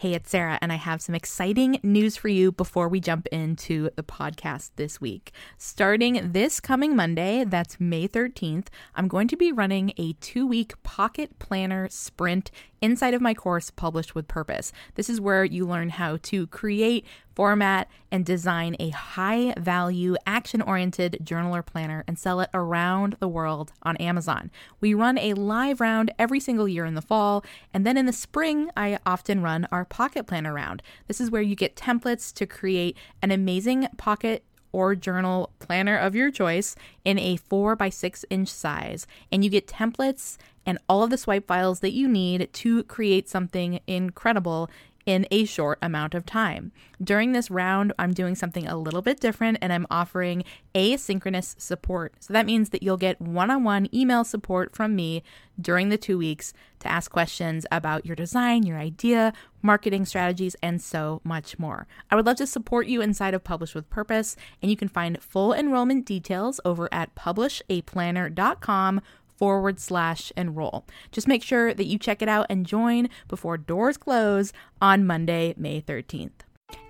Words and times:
Hey, 0.00 0.14
it's 0.14 0.30
Sarah, 0.30 0.58
and 0.62 0.72
I 0.72 0.76
have 0.76 1.02
some 1.02 1.14
exciting 1.14 1.78
news 1.82 2.16
for 2.16 2.28
you 2.28 2.52
before 2.52 2.88
we 2.88 3.00
jump 3.00 3.26
into 3.26 3.90
the 3.96 4.02
podcast 4.02 4.70
this 4.76 4.98
week. 4.98 5.30
Starting 5.58 6.32
this 6.32 6.58
coming 6.58 6.96
Monday, 6.96 7.44
that's 7.44 7.78
May 7.78 8.08
13th, 8.08 8.68
I'm 8.94 9.08
going 9.08 9.28
to 9.28 9.36
be 9.36 9.52
running 9.52 9.92
a 9.98 10.14
two 10.14 10.46
week 10.46 10.82
pocket 10.82 11.38
planner 11.38 11.86
sprint 11.90 12.50
inside 12.80 13.12
of 13.12 13.20
my 13.20 13.34
course, 13.34 13.70
Published 13.70 14.14
with 14.14 14.26
Purpose. 14.26 14.72
This 14.94 15.10
is 15.10 15.20
where 15.20 15.44
you 15.44 15.66
learn 15.66 15.90
how 15.90 16.16
to 16.22 16.46
create, 16.46 17.04
format, 17.34 17.88
and 18.12 18.24
design 18.24 18.76
a 18.78 18.90
high 18.90 19.54
value, 19.56 20.16
action 20.26 20.60
oriented 20.60 21.18
journal 21.22 21.54
or 21.54 21.62
planner 21.62 22.04
and 22.06 22.18
sell 22.18 22.40
it 22.40 22.50
around 22.52 23.16
the 23.20 23.28
world 23.28 23.72
on 23.82 23.96
Amazon. 23.98 24.50
We 24.80 24.94
run 24.94 25.18
a 25.18 25.34
live 25.34 25.80
round 25.80 26.12
every 26.18 26.40
single 26.40 26.68
year 26.68 26.84
in 26.84 26.94
the 26.94 27.02
fall, 27.02 27.44
and 27.72 27.86
then 27.86 27.96
in 27.96 28.06
the 28.06 28.12
spring, 28.12 28.70
I 28.76 28.98
often 29.06 29.42
run 29.42 29.68
our 29.70 29.84
pocket 29.84 30.26
planner 30.26 30.52
round. 30.52 30.82
This 31.06 31.20
is 31.20 31.30
where 31.30 31.42
you 31.42 31.54
get 31.54 31.76
templates 31.76 32.32
to 32.34 32.46
create 32.46 32.96
an 33.22 33.30
amazing 33.30 33.88
pocket 33.96 34.44
or 34.72 34.94
journal 34.94 35.50
planner 35.58 35.96
of 35.96 36.14
your 36.14 36.30
choice 36.30 36.76
in 37.04 37.18
a 37.18 37.36
4 37.36 37.76
by 37.76 37.88
6 37.88 38.24
inch 38.30 38.48
size. 38.48 39.06
And 39.30 39.44
you 39.44 39.50
get 39.50 39.66
templates 39.66 40.36
and 40.66 40.78
all 40.88 41.02
of 41.02 41.10
the 41.10 41.18
swipe 41.18 41.46
files 41.46 41.80
that 41.80 41.92
you 41.92 42.06
need 42.06 42.52
to 42.52 42.84
create 42.84 43.28
something 43.28 43.80
incredible 43.86 44.70
in 45.10 45.26
a 45.32 45.44
short 45.44 45.76
amount 45.82 46.14
of 46.14 46.24
time. 46.24 46.70
During 47.02 47.32
this 47.32 47.50
round, 47.50 47.92
I'm 47.98 48.12
doing 48.12 48.36
something 48.36 48.68
a 48.68 48.76
little 48.76 49.02
bit 49.02 49.18
different 49.18 49.58
and 49.60 49.72
I'm 49.72 49.88
offering 49.90 50.44
asynchronous 50.72 51.60
support. 51.60 52.14
So 52.20 52.32
that 52.32 52.46
means 52.46 52.68
that 52.68 52.84
you'll 52.84 52.96
get 52.96 53.20
one 53.20 53.50
on 53.50 53.64
one 53.64 53.92
email 53.92 54.22
support 54.22 54.72
from 54.72 54.94
me 54.94 55.24
during 55.60 55.88
the 55.88 55.98
two 55.98 56.16
weeks 56.16 56.52
to 56.78 56.86
ask 56.88 57.10
questions 57.10 57.66
about 57.72 58.06
your 58.06 58.14
design, 58.14 58.62
your 58.62 58.78
idea, 58.78 59.32
marketing 59.62 60.04
strategies, 60.04 60.54
and 60.62 60.80
so 60.80 61.20
much 61.24 61.58
more. 61.58 61.88
I 62.08 62.14
would 62.14 62.26
love 62.26 62.36
to 62.36 62.46
support 62.46 62.86
you 62.86 63.02
inside 63.02 63.34
of 63.34 63.42
Publish 63.42 63.74
with 63.74 63.90
Purpose, 63.90 64.36
and 64.62 64.70
you 64.70 64.76
can 64.76 64.88
find 64.88 65.20
full 65.20 65.52
enrollment 65.52 66.06
details 66.06 66.60
over 66.64 66.88
at 66.92 67.16
publishaplanner.com 67.16 69.00
forward 69.40 69.80
slash 69.80 70.30
enroll. 70.36 70.84
Just 71.10 71.26
make 71.26 71.42
sure 71.42 71.72
that 71.72 71.86
you 71.86 71.98
check 71.98 72.20
it 72.20 72.28
out 72.28 72.46
and 72.50 72.66
join 72.66 73.08
before 73.26 73.56
doors 73.56 73.96
close 73.96 74.52
on 74.80 75.06
Monday, 75.06 75.54
May 75.56 75.80
13th. 75.80 76.42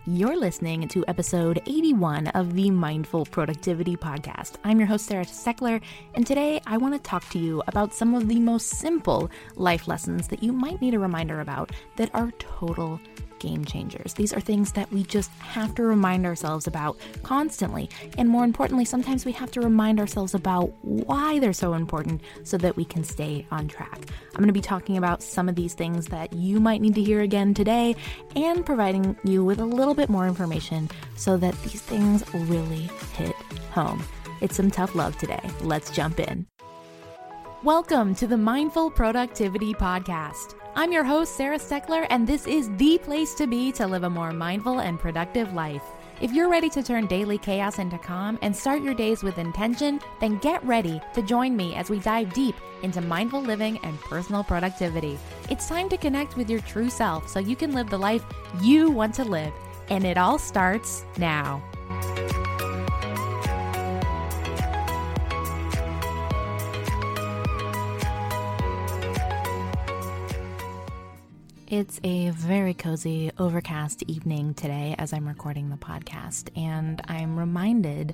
You're 0.06 0.36
listening 0.36 0.88
to 0.88 1.04
episode 1.06 1.62
81 1.66 2.28
of 2.28 2.54
the 2.54 2.70
Mindful 2.70 3.26
Productivity 3.26 3.96
Podcast. 3.96 4.54
I'm 4.64 4.80
your 4.80 4.88
host, 4.88 5.06
Sarah 5.06 5.24
Steckler, 5.24 5.80
and 6.14 6.26
today 6.26 6.60
I 6.66 6.78
want 6.78 6.94
to 6.94 7.00
talk 7.00 7.28
to 7.30 7.38
you 7.38 7.62
about 7.68 7.94
some 7.94 8.14
of 8.14 8.26
the 8.26 8.40
most 8.40 8.70
simple 8.70 9.30
life 9.54 9.86
lessons 9.86 10.26
that 10.28 10.42
you 10.42 10.52
might 10.52 10.80
need 10.80 10.94
a 10.94 10.98
reminder 10.98 11.40
about 11.40 11.70
that 11.96 12.10
are 12.12 12.32
total 12.38 12.98
game 13.40 13.64
changers. 13.64 14.14
These 14.14 14.32
are 14.32 14.40
things 14.40 14.72
that 14.72 14.90
we 14.92 15.02
just 15.02 15.30
have 15.38 15.74
to 15.74 15.82
remind 15.82 16.26
ourselves 16.26 16.66
about 16.66 16.96
constantly. 17.22 17.90
And 18.16 18.28
more 18.28 18.44
importantly, 18.44 18.84
sometimes 18.84 19.24
we 19.24 19.32
have 19.32 19.50
to 19.52 19.60
remind 19.60 19.98
ourselves 19.98 20.34
about 20.34 20.72
why 20.82 21.40
they're 21.40 21.52
so 21.52 21.74
important 21.74 22.20
so 22.44 22.56
that 22.58 22.76
we 22.76 22.84
can 22.84 23.02
stay 23.02 23.46
on 23.50 23.66
track. 23.66 24.06
I'm 24.34 24.38
going 24.38 24.46
to 24.46 24.52
be 24.52 24.60
talking 24.60 24.96
about 24.96 25.22
some 25.22 25.48
of 25.48 25.56
these 25.56 25.74
things 25.74 26.06
that 26.06 26.32
you 26.32 26.60
might 26.60 26.80
need 26.80 26.94
to 26.94 27.02
hear 27.02 27.20
again 27.20 27.54
today 27.54 27.96
and 28.36 28.64
providing 28.64 29.16
you 29.24 29.44
with 29.44 29.58
a 29.58 29.64
little 29.64 29.94
bit 29.94 30.08
more 30.08 30.28
information 30.28 30.88
so 31.16 31.36
that 31.38 31.60
these 31.62 31.82
things 31.82 32.22
really 32.34 32.88
hit 33.16 33.34
home. 33.72 34.02
It's 34.40 34.56
some 34.56 34.70
tough 34.70 34.94
love 34.94 35.16
today. 35.18 35.40
Let's 35.62 35.90
jump 35.90 36.20
in. 36.20 36.46
Welcome 37.64 38.14
to 38.14 38.26
the 38.26 38.38
Mindful 38.38 38.90
Productivity 38.90 39.74
Podcast. 39.74 40.54
I'm 40.74 40.92
your 40.92 41.04
host, 41.04 41.36
Sarah 41.36 41.58
Steckler, 41.58 42.06
and 42.08 42.26
this 42.26 42.46
is 42.46 42.74
the 42.78 42.96
place 42.96 43.34
to 43.34 43.46
be 43.46 43.70
to 43.72 43.86
live 43.86 44.02
a 44.02 44.08
more 44.08 44.32
mindful 44.32 44.80
and 44.80 44.98
productive 44.98 45.52
life. 45.52 45.82
If 46.22 46.32
you're 46.32 46.48
ready 46.48 46.70
to 46.70 46.82
turn 46.82 47.04
daily 47.04 47.36
chaos 47.36 47.78
into 47.78 47.98
calm 47.98 48.38
and 48.40 48.56
start 48.56 48.82
your 48.82 48.94
days 48.94 49.22
with 49.22 49.36
intention, 49.36 50.00
then 50.22 50.38
get 50.38 50.64
ready 50.64 51.02
to 51.12 51.20
join 51.20 51.54
me 51.54 51.74
as 51.74 51.90
we 51.90 51.98
dive 51.98 52.32
deep 52.32 52.54
into 52.82 53.02
mindful 53.02 53.42
living 53.42 53.76
and 53.82 54.00
personal 54.00 54.42
productivity. 54.42 55.18
It's 55.50 55.68
time 55.68 55.90
to 55.90 55.98
connect 55.98 56.38
with 56.38 56.48
your 56.48 56.60
true 56.60 56.88
self 56.88 57.28
so 57.28 57.40
you 57.40 57.56
can 57.56 57.74
live 57.74 57.90
the 57.90 57.98
life 57.98 58.24
you 58.62 58.90
want 58.90 59.14
to 59.16 59.24
live, 59.24 59.52
and 59.90 60.06
it 60.06 60.16
all 60.16 60.38
starts 60.38 61.04
now. 61.18 61.62
It's 71.70 72.00
a 72.02 72.30
very 72.30 72.74
cozy, 72.74 73.30
overcast 73.38 74.02
evening 74.08 74.54
today 74.54 74.96
as 74.98 75.12
I'm 75.12 75.28
recording 75.28 75.70
the 75.70 75.76
podcast, 75.76 76.48
and 76.58 77.00
I'm 77.06 77.38
reminded 77.38 78.12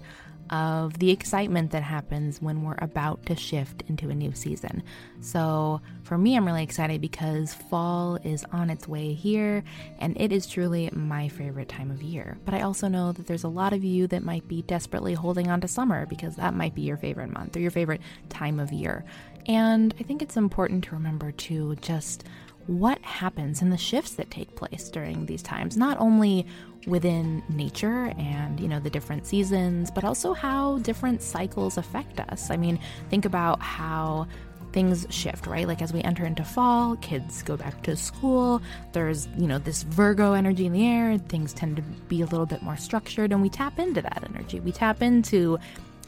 of 0.50 0.98
the 0.98 1.10
excitement 1.10 1.70
that 1.70 1.82
happens 1.82 2.42
when 2.42 2.62
we're 2.62 2.76
about 2.76 3.24
to 3.26 3.34
shift 3.34 3.82
into 3.88 4.10
a 4.10 4.14
new 4.14 4.34
season. 4.34 4.82
So, 5.22 5.80
for 6.02 6.18
me, 6.18 6.36
I'm 6.36 6.44
really 6.44 6.62
excited 6.62 7.00
because 7.00 7.54
fall 7.54 8.16
is 8.16 8.44
on 8.52 8.68
its 8.68 8.86
way 8.86 9.14
here, 9.14 9.64
and 10.00 10.20
it 10.20 10.32
is 10.32 10.46
truly 10.46 10.90
my 10.92 11.28
favorite 11.28 11.70
time 11.70 11.90
of 11.90 12.02
year. 12.02 12.36
But 12.44 12.52
I 12.52 12.60
also 12.60 12.88
know 12.88 13.12
that 13.12 13.26
there's 13.26 13.44
a 13.44 13.48
lot 13.48 13.72
of 13.72 13.82
you 13.82 14.06
that 14.08 14.22
might 14.22 14.46
be 14.46 14.60
desperately 14.60 15.14
holding 15.14 15.48
on 15.48 15.62
to 15.62 15.68
summer 15.68 16.04
because 16.04 16.36
that 16.36 16.52
might 16.52 16.74
be 16.74 16.82
your 16.82 16.98
favorite 16.98 17.32
month 17.32 17.56
or 17.56 17.60
your 17.60 17.70
favorite 17.70 18.02
time 18.28 18.60
of 18.60 18.70
year. 18.70 19.02
And 19.46 19.94
I 19.98 20.02
think 20.02 20.22
it's 20.22 20.36
important 20.36 20.84
to 20.84 20.94
remember 20.94 21.32
to 21.32 21.76
just 21.76 22.24
what 22.66 23.00
happens 23.03 23.62
and 23.62 23.72
the 23.72 23.77
shifts 23.78 24.12
that 24.15 24.31
take 24.31 24.54
place 24.56 24.88
during 24.88 25.27
these 25.27 25.43
times, 25.43 25.77
not 25.77 25.99
only 26.00 26.47
within 26.87 27.43
nature 27.49 28.12
and, 28.19 28.60
you 28.60 28.69
know, 28.69 28.81
the 28.81 28.91
different 28.91 29.27
seasons, 29.27 29.91
but 29.91 30.04
also 30.04 30.32
how 30.34 30.78
different 30.78 31.22
cycles 31.22 31.77
affect 31.77 32.21
us. 32.21 32.50
I 32.50 32.56
mean, 32.56 32.78
think 33.10 33.25
about 33.25 33.60
how 33.60 34.27
things 34.72 35.06
shift, 35.10 35.47
right? 35.47 35.66
Like 35.66 35.81
as 35.81 35.93
we 35.93 36.03
enter 36.03 36.25
into 36.25 36.44
fall, 36.44 36.97
kids 36.97 37.43
go 37.43 37.56
back 37.56 37.82
to 37.84 37.97
school, 37.97 38.60
there's, 38.93 39.27
you 39.38 39.47
know, 39.47 39.59
this 39.59 39.84
Virgo 39.84 40.34
energy 40.34 40.66
in 40.66 40.72
the 40.72 40.87
air, 40.87 41.19
things 41.19 41.53
tend 41.53 41.77
to 41.77 41.83
be 42.09 42.21
a 42.21 42.27
little 42.27 42.47
bit 42.47 42.62
more 42.62 42.77
structured, 42.77 43.33
and 43.33 43.41
we 43.43 43.48
tap 43.48 43.78
into 43.78 44.03
that 44.03 44.22
energy. 44.28 44.60
We 44.60 44.72
tap 44.72 45.03
into 45.03 45.59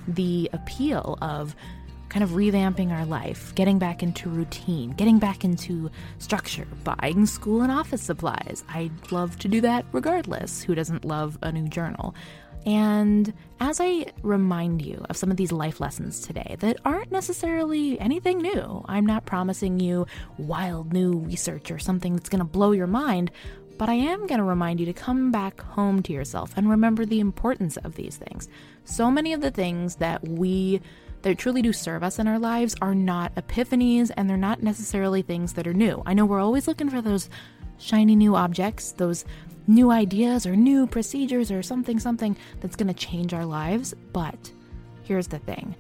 the 0.07 0.51
appeal 0.53 1.19
of 1.23 1.57
kind 2.09 2.23
of 2.23 2.31
revamping 2.31 2.91
our 2.91 3.05
life, 3.05 3.55
getting 3.55 3.79
back 3.79 4.03
into 4.03 4.29
routine, 4.29 4.91
getting 4.91 5.19
back 5.19 5.45
into 5.45 5.91
structure, 6.19 6.67
buying 6.85 7.27
school 7.27 7.63
and 7.63 7.71
office 7.71 8.03
supplies. 8.03 8.65
I'd 8.69 9.13
love 9.13 9.39
to 9.41 9.49
do 9.49 9.61
that 9.63 9.85
regardless. 9.93 10.63
Who 10.63 10.75
doesn't 10.75 11.05
love 11.05 11.39
a 11.43 11.53
new 11.53 11.69
journal? 11.69 12.15
And 12.67 13.33
as 13.61 13.81
I 13.81 14.07
remind 14.23 14.83
you 14.83 15.05
of 15.09 15.17
some 15.17 15.31
of 15.31 15.37
these 15.37 15.53
life 15.53 15.81
lessons 15.81 16.21
today 16.21 16.57
that 16.59 16.79
aren't 16.85 17.13
necessarily 17.13 17.99
anything 18.01 18.39
new, 18.39 18.85
I'm 18.87 19.07
not 19.07 19.27
promising 19.27 19.81
you 19.81 20.07
wild 20.37 20.93
new 20.93 21.13
research 21.13 21.71
or 21.71 21.79
something 21.79 22.15
that's 22.15 22.29
going 22.29 22.41
to 22.41 22.45
blow 22.45 22.73
your 22.73 22.87
mind, 22.87 23.31
but 23.79 23.89
I 23.89 23.95
am 23.95 24.27
going 24.27 24.39
to 24.39 24.45
remind 24.45 24.81
you 24.81 24.87
to 24.87 24.93
come 24.93 25.31
back 25.31 25.61
home 25.61 26.03
to 26.03 26.13
yourself 26.13 26.53
and 26.57 26.69
remember 26.69 27.07
the 27.07 27.21
importance 27.21 27.77
of 27.79 27.95
these 27.95 28.17
things. 28.17 28.49
So 28.85 29.11
many 29.11 29.33
of 29.33 29.41
the 29.41 29.53
things 29.53 29.97
that 29.97 30.27
we 30.27 30.81
that 31.23 31.39
truly 31.39 31.63
do 31.63 31.73
serve 31.73 32.03
us 32.03 32.19
in 32.19 32.29
our 32.29 32.39
lives 32.39 32.75
are 32.81 32.95
not 32.95 33.35
epiphanies 33.35 34.11
and 34.17 34.29
they're 34.29 34.37
not 34.37 34.63
necessarily 34.63 35.23
things 35.23 35.55
that 35.55 35.67
are 35.67 35.75
new. 35.75 36.03
I 36.07 36.15
know 36.15 36.25
we're 36.25 36.41
always 36.41 36.69
looking 36.69 36.91
for 36.91 37.01
those 37.01 37.29
shiny 37.79 38.17
new 38.17 38.35
objects, 38.37 38.93
those 38.93 39.25
new 39.67 39.91
ideas 39.91 40.47
or 40.47 40.57
new 40.57 40.87
procedures 40.87 41.51
or 41.51 41.63
something, 41.63 41.99
something 41.99 42.37
that's 42.61 42.77
going 42.77 42.89
to 42.89 42.95
change 42.95 43.35
our 43.35 43.45
lives. 43.45 43.95
But 44.13 44.53
here's 45.03 45.29
the 45.29 45.39
thing 45.39 45.75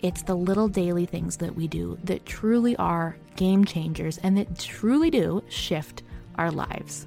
it's 0.00 0.22
the 0.22 0.34
little 0.34 0.68
daily 0.68 1.06
things 1.06 1.38
that 1.38 1.54
we 1.54 1.66
do 1.66 1.98
that 2.04 2.26
truly 2.26 2.76
are 2.76 3.16
game 3.36 3.64
changers 3.64 4.18
and 4.18 4.36
that 4.36 4.58
truly 4.58 5.10
do 5.10 5.42
shift 5.48 6.02
our 6.36 6.50
lives. 6.50 7.06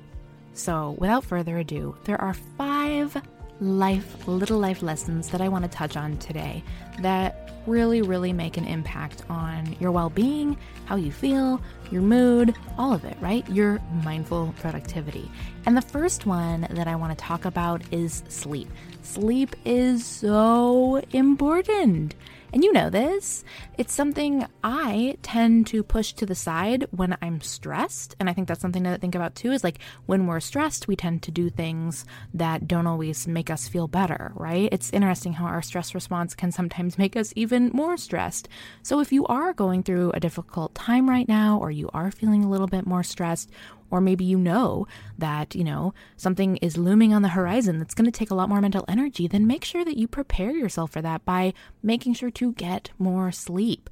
So, 0.54 0.96
without 0.98 1.24
further 1.24 1.60
ado, 1.60 1.96
there 2.06 2.20
are 2.20 2.34
five 2.34 3.16
life, 3.60 4.28
little 4.28 4.60
life 4.60 4.82
lessons 4.82 5.30
that 5.30 5.42
I 5.42 5.50
want 5.50 5.64
to 5.64 5.70
touch 5.70 5.98
on 5.98 6.18
today 6.18 6.64
that 7.02 7.48
really, 7.66 8.02
really 8.02 8.32
make 8.32 8.58
an 8.58 8.66
impact 8.66 9.24
on 9.30 9.76
your 9.80 9.92
well 9.92 10.10
being, 10.10 10.58
how 10.86 10.96
you 10.96 11.12
feel, 11.12 11.62
your 11.92 12.02
mood, 12.02 12.56
all 12.78 12.94
of 12.94 13.04
it, 13.04 13.18
right? 13.20 13.48
Your 13.50 13.80
mindful 14.04 14.54
productivity. 14.60 15.30
And 15.66 15.76
the 15.76 15.82
first 15.82 16.26
one 16.26 16.68
that 16.72 16.88
I 16.88 16.96
want 16.96 17.18
to 17.18 17.24
talk 17.24 17.46
about 17.46 17.82
is 17.92 18.24
sleep. 18.30 18.70
Sleep 19.04 19.56
is 19.66 20.06
so 20.06 21.02
important. 21.12 22.16
And 22.58 22.64
you 22.64 22.74
know 22.74 22.90
this. 22.90 23.44
It's 23.78 23.94
something 23.94 24.44
I 24.64 25.20
tend 25.22 25.68
to 25.68 25.84
push 25.84 26.14
to 26.14 26.26
the 26.26 26.34
side 26.34 26.88
when 26.90 27.16
I'm 27.22 27.40
stressed. 27.40 28.16
And 28.20 28.28
I 28.28 28.34
think 28.34 28.48
that's 28.48 28.62
something 28.62 28.84
to 28.84 28.98
think 28.98 29.14
about 29.14 29.36
too 29.36 29.52
is 29.52 29.64
like 29.64 29.78
when 30.08 30.26
we're 30.26 30.40
stressed, 30.40 30.88
we 30.88 30.96
tend 30.96 31.22
to 31.22 31.30
do 31.30 31.52
things 31.52 32.04
that 32.34 32.68
don't 32.68 32.88
always 32.88 33.28
make 33.28 33.52
us 33.52 33.68
feel 33.68 33.88
better, 33.88 34.32
right? 34.34 34.70
It's 34.72 34.92
interesting 34.92 35.34
how 35.34 35.46
our 35.46 35.62
stress 35.62 35.94
response 35.94 36.34
can 36.34 36.52
sometimes 36.52 36.98
make 36.98 37.16
us 37.16 37.32
even 37.36 37.70
more 37.76 37.96
stressed. 37.96 38.50
So 38.82 39.02
if 39.02 39.12
you 39.12 39.28
are 39.28 39.54
going 39.54 39.84
through 39.84 40.14
a 40.14 40.20
difficult 40.20 40.74
time 40.74 41.08
right 41.08 41.28
now, 41.28 41.60
or 41.60 41.70
you 41.70 41.92
are 41.94 42.10
feeling 42.10 42.44
a 42.44 42.50
little 42.50 42.66
bit 42.66 42.88
more 42.88 43.04
stressed, 43.04 43.52
or 43.90 44.02
maybe 44.02 44.26
you 44.26 44.38
know 44.38 44.88
that, 45.18 45.56
you 45.56 45.64
know, 45.64 45.94
something 46.16 46.58
is 46.58 46.78
looming 46.78 47.14
on 47.14 47.22
the 47.22 47.30
horizon 47.30 47.80
that's 47.80 47.94
going 47.94 48.10
to 48.10 48.18
take 48.18 48.32
a 48.32 48.36
lot 48.36 48.50
more 48.50 48.62
mental 48.62 48.86
energy, 48.88 49.28
then 49.28 49.48
make 49.48 49.64
sure 49.64 49.86
that 49.86 49.98
you 49.98 50.08
prepare 50.08 50.52
yourself 50.52 50.92
for 50.92 51.02
that 51.02 51.24
by 51.26 51.54
making 51.82 52.14
sure 52.14 52.32
to 52.32 52.54
get 52.54 52.92
more 52.98 53.32
sleep. 53.32 53.90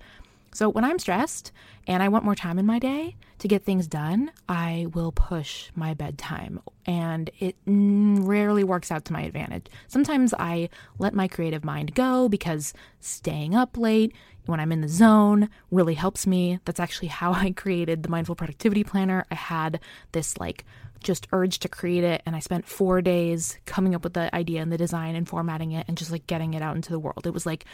So 0.56 0.70
when 0.70 0.86
I'm 0.86 1.00
stressed 1.00 1.52
and 1.86 2.02
I 2.02 2.08
want 2.08 2.24
more 2.24 2.34
time 2.34 2.58
in 2.58 2.66
my 2.66 2.80
day 2.80 3.18
to 3.40 3.48
get 3.50 3.66
things 3.66 3.88
done, 3.88 4.32
I 4.48 4.88
will 4.94 5.12
push 5.12 5.70
my 5.76 5.94
bedtime. 5.94 6.62
And 6.86 7.30
it 7.40 7.58
rarely 7.68 8.64
works 8.64 8.90
out 8.90 9.04
to 9.06 9.14
my 9.14 9.24
advantage. 9.24 9.68
Sometimes 9.90 10.34
I 10.34 10.70
let 10.98 11.14
my 11.14 11.28
creative 11.28 11.66
mind 11.66 11.94
go 11.94 12.30
because 12.30 12.74
staying 13.02 13.54
up 13.54 13.78
late 13.78 14.14
when 14.46 14.62
I'm 14.62 14.72
in 14.72 14.80
the 14.80 14.88
zone 14.88 15.50
really 15.72 15.96
helps 15.96 16.26
me. 16.26 16.62
That's 16.64 16.80
actually 16.80 17.10
how 17.10 17.34
I 17.34 17.52
created 17.52 18.04
the 18.04 18.10
Mindful 18.10 18.36
Productivity 18.36 18.86
Planner. 18.86 19.26
I 19.30 19.36
had 19.36 19.82
this 20.14 20.38
like 20.38 20.64
just 21.04 21.28
urge 21.34 21.60
to 21.60 21.68
create 21.68 22.06
it 22.06 22.24
and 22.26 22.34
I 22.34 22.40
spent 22.40 22.66
4 22.66 23.02
days 23.02 23.58
coming 23.66 23.94
up 23.94 24.06
with 24.06 24.14
the 24.14 24.34
idea 24.34 24.62
and 24.62 24.72
the 24.72 24.78
design 24.78 25.16
and 25.16 25.28
formatting 25.28 25.74
it 25.74 25.86
and 25.90 25.98
just 25.98 26.12
like 26.12 26.28
getting 26.28 26.54
it 26.54 26.62
out 26.62 26.78
into 26.78 26.94
the 26.94 27.00
world. 27.00 27.28
It 27.28 27.34
was 27.34 27.46
like 27.46 27.66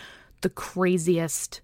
the 0.42 0.50
craziest 0.50 1.62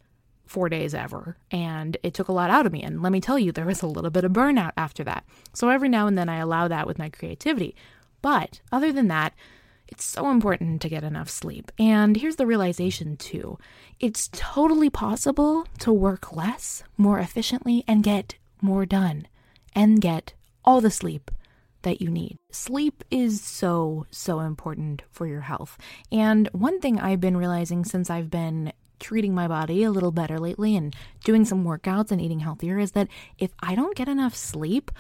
four 0.48 0.70
days 0.70 0.94
ever. 0.94 1.38
And 1.52 1.98
it 2.04 2.14
took 2.14 2.28
a 2.28 2.34
lot 2.34 2.50
out 2.50 2.66
of 2.66 2.72
me. 2.72 2.84
And 2.84 3.02
let 3.02 3.12
me 3.12 3.22
tell 3.22 3.38
you, 3.38 3.52
there 3.52 3.66
was 3.66 3.82
a 3.82 3.88
little 3.88 4.10
bit 4.10 4.24
of 4.24 4.34
burnout 4.34 4.74
after 4.78 5.04
that. 5.04 5.26
So 5.54 5.70
every 5.70 5.90
now 5.90 6.08
and 6.08 6.18
then 6.18 6.30
I 6.30 6.38
allow 6.38 6.68
that 6.68 6.88
with 6.88 7.00
my 7.00 7.10
creativity. 7.10 7.76
But 8.22 8.62
other 8.72 8.92
than 8.92 9.08
that, 9.08 9.34
it's 9.88 10.04
so 10.04 10.30
important 10.30 10.82
to 10.82 10.90
get 10.90 11.04
enough 11.04 11.30
sleep. 11.30 11.72
And 11.80 12.18
here's 12.18 12.36
the 12.36 12.48
realization 12.48 13.18
too 13.18 13.58
it's 14.00 14.30
totally 14.34 14.90
possible 14.90 15.66
to 15.80 15.94
work 15.94 16.36
less, 16.36 16.84
more 16.98 17.20
efficiently, 17.20 17.84
and 17.88 18.04
get 18.04 18.36
more 18.62 18.86
done 18.86 19.28
and 19.74 20.02
get 20.02 20.34
all 20.66 20.82
the 20.82 20.92
sleep 20.92 21.32
that 21.84 22.02
you 22.02 22.10
need. 22.10 22.38
Sleep 22.52 23.04
is 23.10 23.42
so, 23.42 24.06
so 24.12 24.40
important 24.42 25.04
for 25.10 25.26
your 25.26 25.42
health. 25.42 25.78
And 26.12 26.50
one 26.52 26.82
thing 26.82 27.00
I've 27.00 27.22
been 27.22 27.38
realizing 27.38 27.86
since 27.86 28.10
I've 28.10 28.30
been 28.30 28.74
treating 29.00 29.34
my 29.34 29.48
body 29.48 29.84
a 29.84 29.92
little 29.92 30.12
better 30.12 30.40
lately 30.40 30.76
and 30.76 30.96
doing 31.24 31.46
some 31.46 31.66
workouts 31.66 32.12
and 32.12 32.22
eating 32.22 32.40
healthier 32.40 32.80
is 32.80 32.92
that 32.92 33.08
if 33.38 33.52
I 33.60 33.76
don't 33.76 33.96
get 33.96 34.08
enough 34.08 34.36
sleep, 34.36 34.92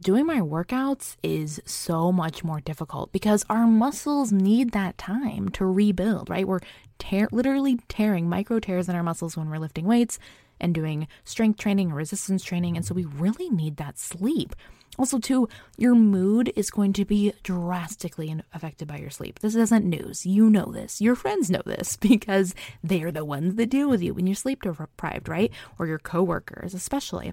doing 0.00 0.26
my 0.26 0.40
workouts 0.40 1.16
is 1.22 1.60
so 1.64 2.12
much 2.12 2.44
more 2.44 2.60
difficult 2.60 3.12
because 3.12 3.44
our 3.48 3.66
muscles 3.66 4.32
need 4.32 4.72
that 4.72 4.98
time 4.98 5.48
to 5.50 5.64
rebuild, 5.66 6.28
right? 6.28 6.46
We're 6.46 6.60
tear- 6.98 7.28
literally 7.32 7.78
tearing 7.88 8.28
micro 8.28 8.60
tears 8.60 8.88
in 8.88 8.94
our 8.94 9.02
muscles 9.02 9.36
when 9.36 9.48
we're 9.48 9.58
lifting 9.58 9.86
weights 9.86 10.18
and 10.60 10.74
doing 10.74 11.06
strength 11.24 11.58
training 11.58 11.92
or 11.92 11.96
resistance 11.96 12.44
training. 12.44 12.76
And 12.76 12.84
so 12.84 12.94
we 12.94 13.04
really 13.04 13.50
need 13.50 13.76
that 13.76 13.98
sleep. 13.98 14.54
Also, 14.98 15.18
too, 15.18 15.48
your 15.76 15.94
mood 15.94 16.52
is 16.56 16.70
going 16.70 16.92
to 16.94 17.04
be 17.04 17.32
drastically 17.42 18.34
affected 18.52 18.88
by 18.88 18.98
your 18.98 19.10
sleep. 19.10 19.38
This 19.40 19.54
isn't 19.54 19.84
news. 19.84 20.24
You 20.24 20.48
know 20.48 20.72
this. 20.72 21.00
Your 21.00 21.14
friends 21.14 21.50
know 21.50 21.62
this 21.64 21.96
because 22.00 22.54
they're 22.82 23.12
the 23.12 23.24
ones 23.24 23.56
that 23.56 23.70
deal 23.70 23.88
with 23.88 24.02
you 24.02 24.14
when 24.14 24.26
you're 24.26 24.34
sleep 24.34 24.62
deprived, 24.62 25.28
right? 25.28 25.52
Or 25.78 25.86
your 25.86 25.98
coworkers, 25.98 26.74
especially 26.74 27.32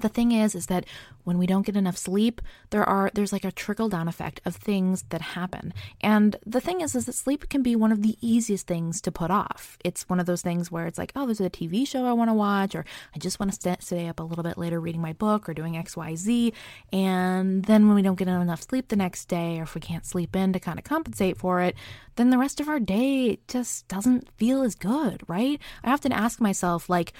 the 0.00 0.08
thing 0.08 0.32
is 0.32 0.54
is 0.54 0.66
that 0.66 0.84
when 1.24 1.38
we 1.38 1.46
don't 1.46 1.66
get 1.66 1.76
enough 1.76 1.96
sleep 1.96 2.40
there 2.70 2.84
are 2.84 3.10
there's 3.14 3.32
like 3.32 3.44
a 3.44 3.52
trickle 3.52 3.88
down 3.88 4.08
effect 4.08 4.40
of 4.44 4.56
things 4.56 5.04
that 5.10 5.20
happen. 5.20 5.72
And 6.00 6.36
the 6.44 6.60
thing 6.60 6.80
is 6.80 6.94
is 6.94 7.06
that 7.06 7.14
sleep 7.14 7.48
can 7.48 7.62
be 7.62 7.76
one 7.76 7.92
of 7.92 8.02
the 8.02 8.16
easiest 8.20 8.66
things 8.66 9.00
to 9.02 9.12
put 9.12 9.30
off. 9.30 9.78
It's 9.84 10.08
one 10.08 10.20
of 10.20 10.26
those 10.26 10.42
things 10.42 10.70
where 10.70 10.86
it's 10.86 10.98
like 10.98 11.12
oh 11.16 11.26
there's 11.26 11.40
a 11.40 11.50
tv 11.50 11.86
show 11.86 12.04
i 12.06 12.12
want 12.12 12.30
to 12.30 12.34
watch 12.34 12.74
or 12.74 12.84
i 13.14 13.18
just 13.18 13.38
want 13.38 13.52
to 13.52 13.76
stay 13.80 14.08
up 14.08 14.20
a 14.20 14.22
little 14.22 14.42
bit 14.42 14.58
later 14.58 14.80
reading 14.80 15.00
my 15.00 15.12
book 15.12 15.48
or 15.48 15.54
doing 15.54 15.74
xyz 15.74 16.52
and 16.92 17.64
then 17.64 17.86
when 17.86 17.94
we 17.94 18.02
don't 18.02 18.18
get 18.18 18.28
enough 18.28 18.62
sleep 18.62 18.88
the 18.88 18.96
next 18.96 19.26
day 19.26 19.58
or 19.58 19.62
if 19.62 19.74
we 19.74 19.80
can't 19.80 20.06
sleep 20.06 20.34
in 20.34 20.52
to 20.52 20.60
kind 20.60 20.78
of 20.78 20.84
compensate 20.84 21.36
for 21.36 21.60
it 21.60 21.74
then 22.16 22.30
the 22.30 22.38
rest 22.38 22.60
of 22.60 22.68
our 22.68 22.80
day 22.80 23.38
just 23.48 23.86
doesn't 23.88 24.28
feel 24.36 24.62
as 24.62 24.74
good 24.74 25.22
right? 25.28 25.60
I 25.82 25.92
often 25.92 26.12
ask 26.12 26.40
myself 26.40 26.88
like 26.88 27.12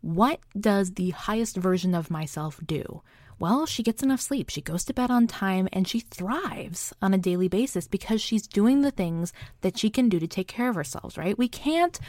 what 0.00 0.40
does 0.58 0.92
the 0.92 1.10
highest 1.10 1.56
version 1.56 1.94
of 1.94 2.10
myself 2.10 2.60
do? 2.64 3.02
Well, 3.38 3.66
she 3.66 3.82
gets 3.84 4.02
enough 4.02 4.20
sleep, 4.20 4.50
she 4.50 4.60
goes 4.60 4.84
to 4.86 4.94
bed 4.94 5.10
on 5.10 5.28
time, 5.28 5.68
and 5.72 5.86
she 5.86 6.00
thrives 6.00 6.92
on 7.00 7.14
a 7.14 7.18
daily 7.18 7.48
basis 7.48 7.86
because 7.86 8.20
she's 8.20 8.48
doing 8.48 8.82
the 8.82 8.90
things 8.90 9.32
that 9.60 9.78
she 9.78 9.90
can 9.90 10.08
do 10.08 10.18
to 10.18 10.26
take 10.26 10.48
care 10.48 10.68
of 10.68 10.74
herself, 10.74 11.16
right? 11.16 11.38
We 11.38 11.48
can't 11.48 12.00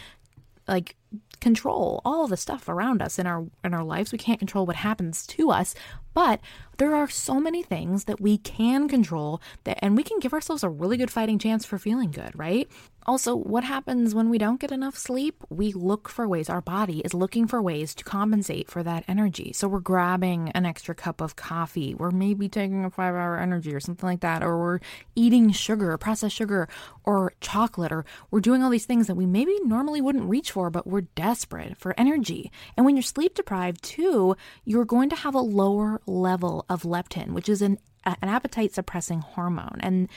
like 0.67 0.95
control 1.39 2.01
all 2.03 2.27
the 2.27 2.37
stuff 2.37 2.67
around 2.67 3.01
us 3.01 3.17
in 3.17 3.25
our 3.25 3.45
in 3.63 3.73
our 3.73 3.83
lives. 3.83 4.11
We 4.11 4.17
can't 4.17 4.39
control 4.39 4.65
what 4.65 4.75
happens 4.75 5.25
to 5.27 5.51
us, 5.51 5.73
but 6.13 6.41
there 6.77 6.95
are 6.95 7.09
so 7.09 7.39
many 7.39 7.61
things 7.61 8.05
that 8.05 8.21
we 8.21 8.37
can 8.37 8.87
control 8.87 9.41
that 9.63 9.79
and 9.81 9.95
we 9.95 10.03
can 10.03 10.19
give 10.19 10.33
ourselves 10.33 10.63
a 10.63 10.69
really 10.69 10.97
good 10.97 11.11
fighting 11.11 11.39
chance 11.39 11.65
for 11.65 11.77
feeling 11.77 12.11
good, 12.11 12.31
right? 12.35 12.69
Also, 13.05 13.35
what 13.35 13.63
happens 13.63 14.13
when 14.13 14.29
we 14.29 14.37
don't 14.37 14.59
get 14.59 14.71
enough 14.71 14.97
sleep? 14.97 15.43
We 15.49 15.73
look 15.73 16.07
for 16.07 16.27
ways, 16.27 16.49
our 16.49 16.61
body 16.61 16.99
is 16.99 17.13
looking 17.13 17.47
for 17.47 17.61
ways 17.61 17.95
to 17.95 18.03
compensate 18.03 18.69
for 18.69 18.83
that 18.83 19.03
energy. 19.07 19.51
So 19.51 19.67
we're 19.67 19.79
grabbing 19.79 20.49
an 20.49 20.65
extra 20.65 20.93
cup 20.93 21.19
of 21.19 21.35
coffee, 21.35 21.95
we're 21.95 22.11
maybe 22.11 22.47
taking 22.47 22.85
a 22.85 22.89
five 22.91 23.15
hour 23.15 23.39
energy 23.39 23.73
or 23.73 23.79
something 23.79 24.07
like 24.07 24.19
that, 24.19 24.43
or 24.43 24.59
we're 24.59 24.79
eating 25.15 25.51
sugar, 25.51 25.97
processed 25.97 26.35
sugar, 26.35 26.69
or 27.03 27.33
chocolate, 27.41 27.91
or 27.91 28.05
we're 28.29 28.41
doing 28.41 28.61
all 28.61 28.69
these 28.69 28.85
things 28.85 29.07
that 29.07 29.15
we 29.15 29.25
maybe 29.25 29.57
normally 29.63 30.01
wouldn't 30.01 30.29
reach 30.29 30.51
for, 30.51 30.69
but 30.69 30.85
we're 30.85 30.98
desperate 31.01 31.77
for 31.77 31.93
energy. 31.97 32.51
And 32.75 32.85
when 32.85 32.95
you're 32.95 33.03
sleep 33.03 33.35
deprived 33.35 33.83
too, 33.83 34.35
you're 34.65 34.85
going 34.85 35.09
to 35.09 35.15
have 35.15 35.35
a 35.35 35.39
lower 35.39 36.01
level 36.05 36.65
of 36.69 36.83
leptin, 36.83 37.31
which 37.31 37.49
is 37.49 37.61
an 37.61 37.77
an 38.05 38.29
appetite 38.29 38.73
suppressing 38.73 39.19
hormone. 39.21 39.77
And 39.81 40.07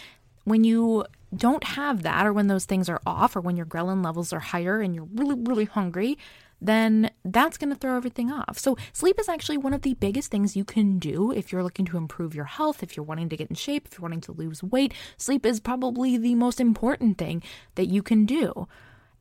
when 0.45 0.65
you 0.65 1.05
don't 1.35 1.65
have 1.65 2.03
that, 2.03 2.27
or 2.27 2.33
when 2.33 2.47
those 2.47 2.65
things 2.65 2.89
are 2.89 3.01
off, 3.07 3.37
or 3.37 3.41
when 3.41 3.57
your 3.57 3.67
ghrelin 3.67 4.05
levels 4.05 4.33
are 4.33 4.41
higher 4.41 4.81
and 4.81 4.95
you're 4.95 5.09
really, 5.15 5.37
really 5.37 5.65
hungry, 5.65 6.19
then 6.61 7.11
that's 7.25 7.59
going 7.59 7.71
to 7.71 7.79
throw 7.79 7.97
everything 7.97 8.31
off. 8.31 8.59
So, 8.59 8.77
sleep 8.93 9.19
is 9.19 9.29
actually 9.29 9.59
one 9.59 9.75
of 9.75 9.83
the 9.83 9.95
biggest 9.95 10.31
things 10.31 10.57
you 10.57 10.65
can 10.65 10.99
do 10.99 11.33
if 11.33 11.51
you're 11.51 11.63
looking 11.63 11.87
to 11.87 11.97
improve 11.97 12.35
your 12.35 12.45
health, 12.45 12.83
if 12.83 12.97
you're 12.97 13.05
wanting 13.05 13.29
to 13.31 13.37
get 13.37 13.51
in 13.51 13.57
shape, 13.57 13.89
if 13.91 13.99
you're 13.99 14.03
wanting 14.03 14.21
to 14.23 14.33
lose 14.33 14.63
weight. 14.63 14.95
Sleep 15.17 15.45
is 15.45 15.59
probably 15.59 16.17
the 16.17 16.37
most 16.37 16.61
important 16.61 17.19
thing 17.19 17.43
that 17.75 17.87
you 17.87 18.03
can 18.03 18.25
do 18.27 18.69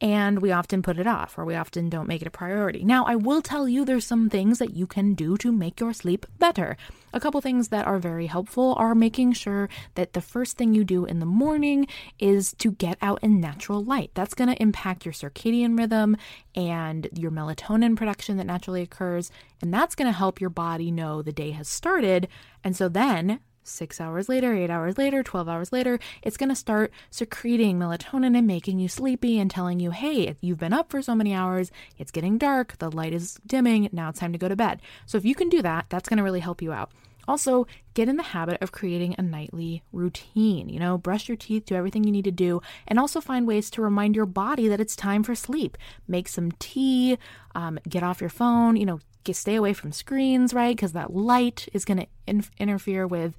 and 0.02 0.42
we 0.42 0.52
often 0.52 0.82
put 0.82 0.98
it 0.98 1.06
off 1.06 1.38
or 1.38 1.46
we 1.46 1.56
often 1.56 1.88
don't 1.88 2.08
make 2.08 2.22
it 2.22 2.28
a 2.28 2.32
priority. 2.32 2.84
Now, 2.84 3.06
I 3.06 3.16
will 3.16 3.42
tell 3.42 3.70
you 3.70 3.86
there's 3.86 4.06
some 4.06 4.30
things 4.30 4.58
that 4.58 4.74
you 4.74 4.88
can 4.88 5.14
do 5.14 5.38
to 5.38 5.52
make 5.52 5.80
your 5.80 5.94
sleep 5.94 6.26
better. 6.40 6.76
A 7.14 7.20
couple 7.20 7.40
things 7.40 7.68
that 7.68 7.86
are 7.86 8.00
very 8.00 8.26
helpful 8.26 8.74
are 8.78 8.96
making 8.96 9.34
sure 9.34 9.70
that 9.94 10.14
the 10.14 10.22
first 10.22 10.58
thing 10.58 10.74
you 10.74 10.84
do 10.84 11.06
in 11.06 11.20
the 11.20 11.26
morning 11.26 11.88
is 12.18 12.54
to 12.60 12.72
get 12.72 12.98
out 13.02 13.20
in 13.22 13.40
natural 13.40 13.84
light. 13.84 14.12
That's 14.16 14.34
going 14.34 14.50
to 14.50 14.62
impact 14.62 15.06
your 15.06 15.14
circadian 15.14 15.78
rhythm 15.78 16.18
and 16.56 17.08
your 17.14 17.32
melatonin 17.32 17.96
production 17.96 18.38
that 18.38 18.46
naturally 18.48 18.82
occurs, 18.82 19.30
and 19.62 19.74
that's 19.74 19.94
going 19.94 20.12
to 20.12 20.18
help 20.18 20.42
your 20.42 20.50
body 20.50 20.90
know 20.90 21.22
the 21.22 21.32
day 21.32 21.52
has 21.52 21.68
started. 21.68 22.28
And 22.64 22.76
so 22.76 22.90
then 22.90 23.40
six 23.64 24.02
hours 24.02 24.30
later, 24.30 24.54
eight 24.54 24.70
hours 24.70 24.98
later, 24.98 25.24
12 25.24 25.48
hours 25.48 25.72
later, 25.72 26.00
it's 26.22 26.38
going 26.38 26.50
to 26.50 26.56
start 26.56 26.92
secreting 27.10 27.78
melatonin 27.78 28.38
and 28.38 28.48
making 28.48 28.80
you 28.80 28.88
sleepy 28.88 29.40
and 29.40 29.50
telling 29.50 29.80
you, 29.80 29.92
hey, 29.92 30.36
you've 30.42 30.60
been 30.60 30.74
up 30.74 30.90
for 30.90 31.02
so 31.02 31.16
many 31.16 31.34
hours, 31.34 31.72
it's 31.98 32.12
getting 32.12 32.38
dark, 32.38 32.78
the 32.80 32.90
light 32.90 33.14
is 33.14 33.40
dimming, 33.46 33.90
now 33.92 34.10
it's 34.10 34.20
time 34.20 34.32
to 34.32 34.38
go 34.38 34.48
to 34.48 34.56
bed. 34.56 34.82
So 35.06 35.18
if 35.18 35.26
you 35.26 35.36
can 35.36 35.50
do 35.50 35.62
that, 35.62 35.86
that's 35.90 36.10
going 36.10 36.18
to 36.18 36.24
really 36.24 36.40
help 36.40 36.62
you 36.62 36.72
out. 36.72 36.92
Also, 37.28 37.68
get 37.94 38.10
in 38.10 38.18
the 38.18 38.24
habit 38.24 38.62
of 38.62 38.72
creating 38.72 39.16
a 39.18 39.22
nightly 39.22 39.84
routine. 39.92 40.70
You 40.70 40.80
know, 40.80 40.98
brush 40.98 41.28
your 41.28 41.38
teeth, 41.38 41.66
do 41.66 41.76
everything 41.76 42.04
you 42.04 42.12
need 42.12 42.26
to 42.26 42.32
do, 42.32 42.62
and 42.88 43.00
also 43.00 43.22
find 43.22 43.48
ways 43.48 43.70
to 43.72 43.82
remind 43.82 44.16
your 44.16 44.26
body 44.26 44.68
that 44.68 44.82
it's 44.82 44.96
time 44.96 45.24
for 45.24 45.36
sleep. 45.36 45.78
Make 46.08 46.28
some 46.28 46.52
tea, 46.54 47.18
um, 47.54 47.80
get 47.88 48.04
off 48.04 48.22
your 48.22 48.30
phone, 48.30 48.76
you 48.76 48.86
know, 48.86 49.00
stay 49.34 49.56
away 49.56 49.74
from 49.74 49.92
screens, 49.92 50.54
right? 50.54 50.76
Because 50.76 50.94
that 50.94 51.14
light 51.14 51.68
is 51.74 51.86
going 51.86 52.00
to 52.00 52.08
in- 52.28 52.46
interfere 52.58 53.08
with 53.08 53.38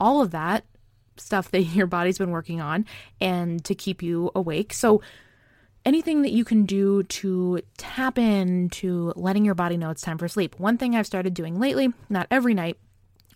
all 0.00 0.20
of 0.20 0.30
that 0.32 0.64
stuff 1.16 1.50
that 1.50 1.62
your 1.74 1.86
body's 1.86 2.18
been 2.18 2.30
working 2.30 2.60
on 2.60 2.86
and 3.20 3.64
to 3.64 3.74
keep 3.74 4.02
you 4.02 4.30
awake. 4.34 4.72
So, 4.72 5.02
anything 5.84 6.22
that 6.22 6.32
you 6.32 6.44
can 6.44 6.64
do 6.64 7.02
to 7.02 7.60
tap 7.76 8.18
into 8.18 9.12
letting 9.16 9.44
your 9.44 9.54
body 9.54 9.76
know 9.76 9.90
it's 9.90 10.00
time 10.00 10.16
for 10.16 10.28
sleep. 10.28 10.58
One 10.58 10.78
thing 10.78 10.96
I've 10.96 11.06
started 11.06 11.34
doing 11.34 11.60
lately, 11.60 11.92
not 12.08 12.26
every 12.30 12.54
night, 12.54 12.78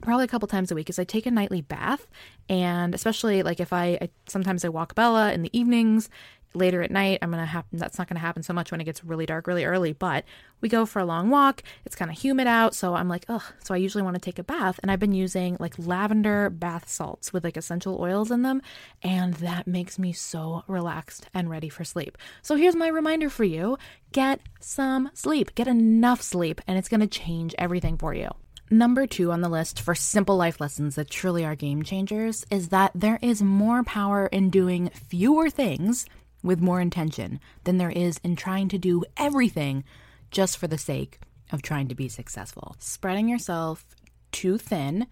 probably 0.00 0.24
a 0.24 0.28
couple 0.28 0.48
times 0.48 0.70
a 0.70 0.74
week 0.74 0.88
is 0.88 0.98
I 0.98 1.04
take 1.04 1.26
a 1.26 1.30
nightly 1.30 1.60
bath 1.60 2.06
and 2.48 2.94
especially 2.94 3.42
like 3.42 3.60
if 3.60 3.72
I, 3.72 3.98
I, 4.00 4.08
sometimes 4.26 4.64
I 4.64 4.68
walk 4.68 4.94
Bella 4.94 5.32
in 5.32 5.42
the 5.42 5.58
evenings 5.58 6.08
later 6.54 6.82
at 6.82 6.90
night. 6.90 7.18
I'm 7.22 7.30
to 7.40 7.46
happen 7.46 7.78
that's 7.78 7.98
not 7.98 8.08
to 8.16 8.20
happen 8.20 8.42
so 8.42 8.52
much 8.52 8.70
when 8.70 8.80
it 8.80 8.84
gets 8.84 9.04
really 9.04 9.26
dark 9.26 9.46
really 9.46 9.64
early, 9.64 9.92
but 9.92 10.24
we 10.60 10.68
go 10.68 10.86
for 10.86 10.98
a 11.00 11.04
long 11.04 11.30
walk. 11.30 11.62
It's 11.84 11.94
kind 11.94 12.10
of 12.10 12.18
humid 12.18 12.46
out, 12.46 12.74
so 12.74 12.94
I'm 12.94 13.08
like, 13.08 13.24
"Ugh." 13.28 13.42
So 13.62 13.74
I 13.74 13.78
usually 13.78 14.02
want 14.02 14.14
to 14.14 14.20
take 14.20 14.38
a 14.38 14.44
bath, 14.44 14.80
and 14.82 14.90
I've 14.90 14.98
been 14.98 15.12
using 15.12 15.56
like 15.60 15.74
lavender 15.78 16.50
bath 16.50 16.88
salts 16.88 17.32
with 17.32 17.44
like 17.44 17.56
essential 17.56 18.00
oils 18.00 18.30
in 18.30 18.42
them, 18.42 18.62
and 19.02 19.34
that 19.34 19.66
makes 19.66 19.98
me 19.98 20.12
so 20.12 20.64
relaxed 20.66 21.28
and 21.34 21.50
ready 21.50 21.68
for 21.68 21.84
sleep. 21.84 22.18
So 22.42 22.56
here's 22.56 22.76
my 22.76 22.88
reminder 22.88 23.30
for 23.30 23.44
you. 23.44 23.78
Get 24.12 24.40
some 24.60 25.10
sleep. 25.14 25.54
Get 25.54 25.68
enough 25.68 26.22
sleep, 26.22 26.60
and 26.66 26.78
it's 26.78 26.88
to 26.88 27.06
change 27.06 27.54
everything 27.58 27.96
for 27.98 28.14
you. 28.14 28.30
Number 28.70 29.06
two 29.06 29.32
on 29.32 29.40
the 29.40 29.48
list 29.48 29.80
for 29.80 29.94
simple 29.94 30.36
life 30.36 30.60
lessons 30.60 30.96
that 30.96 31.08
truly 31.08 31.42
are 31.42 31.54
game 31.54 31.82
changers 31.82 32.44
is 32.50 32.68
that 32.68 32.92
there 32.94 33.18
is 33.22 33.40
more 33.40 33.82
power 33.82 34.26
in 34.26 34.50
doing 34.50 34.90
fewer 34.90 35.48
things 35.48 36.04
with 36.42 36.60
more 36.60 36.80
intention 36.80 37.40
than 37.64 37.78
there 37.78 37.90
is 37.90 38.18
in 38.22 38.36
trying 38.36 38.68
to 38.68 38.78
do 38.78 39.04
everything 39.16 39.84
just 40.30 40.58
for 40.58 40.66
the 40.66 40.78
sake 40.78 41.20
of 41.50 41.62
trying 41.62 41.88
to 41.88 41.94
be 41.94 42.08
successful. 42.08 42.76
Spreading 42.78 43.28
yourself 43.28 43.84
too 44.32 44.58
thin 44.58 45.06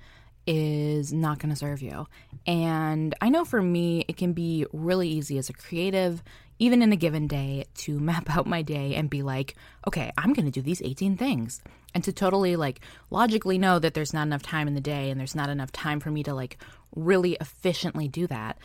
is 0.47 1.12
not 1.12 1.38
going 1.38 1.50
to 1.50 1.56
serve 1.56 1.83
you. 1.83 2.06
And 2.47 3.14
I 3.21 3.28
know 3.28 3.45
for 3.45 3.61
me, 3.61 4.04
it 4.06 4.16
can 4.16 4.33
be 4.33 4.66
really 4.73 5.09
easy 5.09 5.38
as 5.38 5.49
a 5.49 5.52
creative, 5.52 6.23
even 6.59 6.83
in 6.83 6.92
a 6.92 6.97
given 6.97 7.26
day, 7.26 7.64
to 7.78 7.99
map 8.00 8.30
out 8.30 8.47
my 8.47 8.62
day 8.62 8.95
and 8.95 9.11
be 9.11 9.23
like, 9.23 9.54
okay, 9.87 10.12
I'm 10.16 10.33
going 10.33 10.47
to 10.47 10.52
do 10.52 10.62
these 10.62 10.83
18 10.83 11.16
things. 11.16 11.61
And 11.95 12.04
to 12.04 12.12
totally 12.12 12.56
like 12.56 12.80
logically 13.11 13.59
know 13.59 13.78
that 13.78 13.95
there's 13.95 14.12
not 14.12 14.26
enough 14.26 14.42
time 14.42 14.68
in 14.68 14.75
the 14.75 14.80
day 14.80 15.11
and 15.11 15.18
there's 15.18 15.35
not 15.35 15.49
enough 15.49 15.73
time 15.73 15.99
for 15.99 16.11
me 16.11 16.23
to 16.25 16.35
like 16.35 16.59
really 16.95 17.37
efficiently 17.40 18.06
do 18.06 18.26
that. 18.26 18.59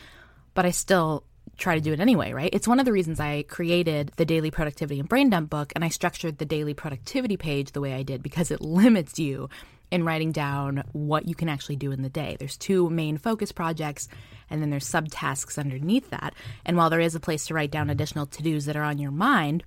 But 0.54 0.66
I 0.66 0.70
still 0.70 1.24
try 1.56 1.74
to 1.74 1.80
do 1.80 1.92
it 1.92 2.00
anyway, 2.00 2.32
right? 2.32 2.50
It's 2.52 2.68
one 2.68 2.80
of 2.80 2.86
the 2.86 2.92
reasons 2.92 3.20
I 3.20 3.42
created 3.42 4.12
the 4.16 4.24
daily 4.24 4.50
productivity 4.50 4.98
and 4.98 5.08
brain 5.08 5.30
dump 5.30 5.50
book 5.50 5.72
and 5.74 5.84
I 5.84 5.88
structured 5.88 6.38
the 6.38 6.44
daily 6.44 6.74
productivity 6.74 7.36
page 7.36 7.72
the 7.72 7.80
way 7.80 7.94
I 7.94 8.02
did 8.02 8.22
because 8.22 8.50
it 8.50 8.60
limits 8.62 9.18
you 9.18 9.48
in 9.90 10.04
writing 10.04 10.32
down 10.32 10.82
what 10.92 11.28
you 11.28 11.34
can 11.34 11.50
actually 11.50 11.76
do 11.76 11.92
in 11.92 12.02
the 12.02 12.08
day. 12.08 12.36
There's 12.38 12.56
two 12.56 12.88
main 12.88 13.18
focus 13.18 13.52
projects 13.52 14.08
and 14.48 14.62
then 14.62 14.70
there's 14.70 14.90
subtasks 14.90 15.58
underneath 15.58 16.08
that. 16.10 16.34
And 16.64 16.76
while 16.76 16.88
there 16.88 17.00
is 17.00 17.14
a 17.14 17.20
place 17.20 17.46
to 17.46 17.54
write 17.54 17.70
down 17.70 17.90
additional 17.90 18.26
to-dos 18.26 18.64
that 18.64 18.76
are 18.76 18.82
on 18.82 18.98
your 18.98 19.10
mind, 19.10 19.62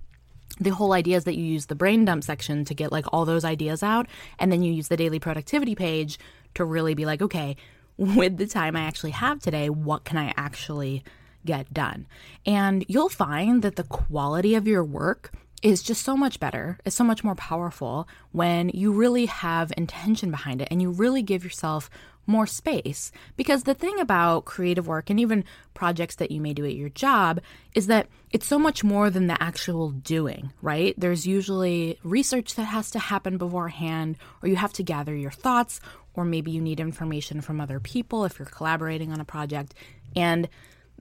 the 0.59 0.71
whole 0.71 0.93
idea 0.93 1.17
is 1.17 1.25
that 1.25 1.35
you 1.35 1.43
use 1.43 1.67
the 1.67 1.75
brain 1.75 2.05
dump 2.05 2.23
section 2.23 2.65
to 2.65 2.73
get 2.73 2.91
like 2.91 3.05
all 3.13 3.25
those 3.25 3.45
ideas 3.45 3.83
out 3.83 4.07
and 4.39 4.51
then 4.51 4.63
you 4.63 4.73
use 4.73 4.87
the 4.87 4.97
daily 4.97 5.19
productivity 5.19 5.75
page 5.75 6.17
to 6.55 6.65
really 6.65 6.95
be 6.95 7.05
like, 7.05 7.21
okay, 7.21 7.55
with 7.97 8.37
the 8.37 8.47
time 8.47 8.75
I 8.75 8.81
actually 8.81 9.11
have 9.11 9.39
today, 9.39 9.69
what 9.69 10.03
can 10.03 10.17
I 10.17 10.33
actually 10.35 11.03
get 11.45 11.73
done. 11.73 12.07
And 12.45 12.85
you'll 12.87 13.09
find 13.09 13.61
that 13.61 13.75
the 13.75 13.83
quality 13.83 14.55
of 14.55 14.67
your 14.67 14.83
work 14.83 15.31
is 15.61 15.81
just 15.81 16.03
so 16.03 16.15
much 16.15 16.39
better, 16.39 16.77
is 16.85 16.93
so 16.93 17.03
much 17.03 17.23
more 17.23 17.35
powerful 17.35 18.07
when 18.31 18.69
you 18.69 18.91
really 18.91 19.25
have 19.25 19.73
intention 19.77 20.29
behind 20.29 20.61
it 20.61 20.67
and 20.69 20.81
you 20.81 20.91
really 20.91 21.21
give 21.21 21.43
yourself 21.43 21.89
more 22.27 22.47
space. 22.47 23.11
Because 23.35 23.63
the 23.63 23.73
thing 23.73 23.99
about 23.99 24.45
creative 24.45 24.87
work 24.87 25.09
and 25.09 25.19
even 25.19 25.43
projects 25.73 26.15
that 26.15 26.31
you 26.31 26.41
may 26.41 26.53
do 26.53 26.65
at 26.65 26.75
your 26.75 26.89
job 26.89 27.39
is 27.73 27.87
that 27.87 28.07
it's 28.31 28.47
so 28.47 28.59
much 28.59 28.83
more 28.83 29.09
than 29.09 29.27
the 29.27 29.41
actual 29.41 29.91
doing, 29.91 30.51
right? 30.61 30.93
There's 30.97 31.27
usually 31.27 31.99
research 32.03 32.55
that 32.55 32.65
has 32.65 32.91
to 32.91 32.99
happen 32.99 33.37
beforehand, 33.37 34.17
or 34.41 34.49
you 34.49 34.55
have 34.55 34.73
to 34.73 34.83
gather 34.83 35.15
your 35.15 35.31
thoughts, 35.31 35.79
or 36.13 36.25
maybe 36.25 36.51
you 36.51 36.61
need 36.61 36.79
information 36.79 37.41
from 37.41 37.61
other 37.61 37.79
people 37.79 38.25
if 38.25 38.39
you're 38.39 38.45
collaborating 38.45 39.11
on 39.11 39.19
a 39.19 39.25
project. 39.25 39.73
And 40.15 40.47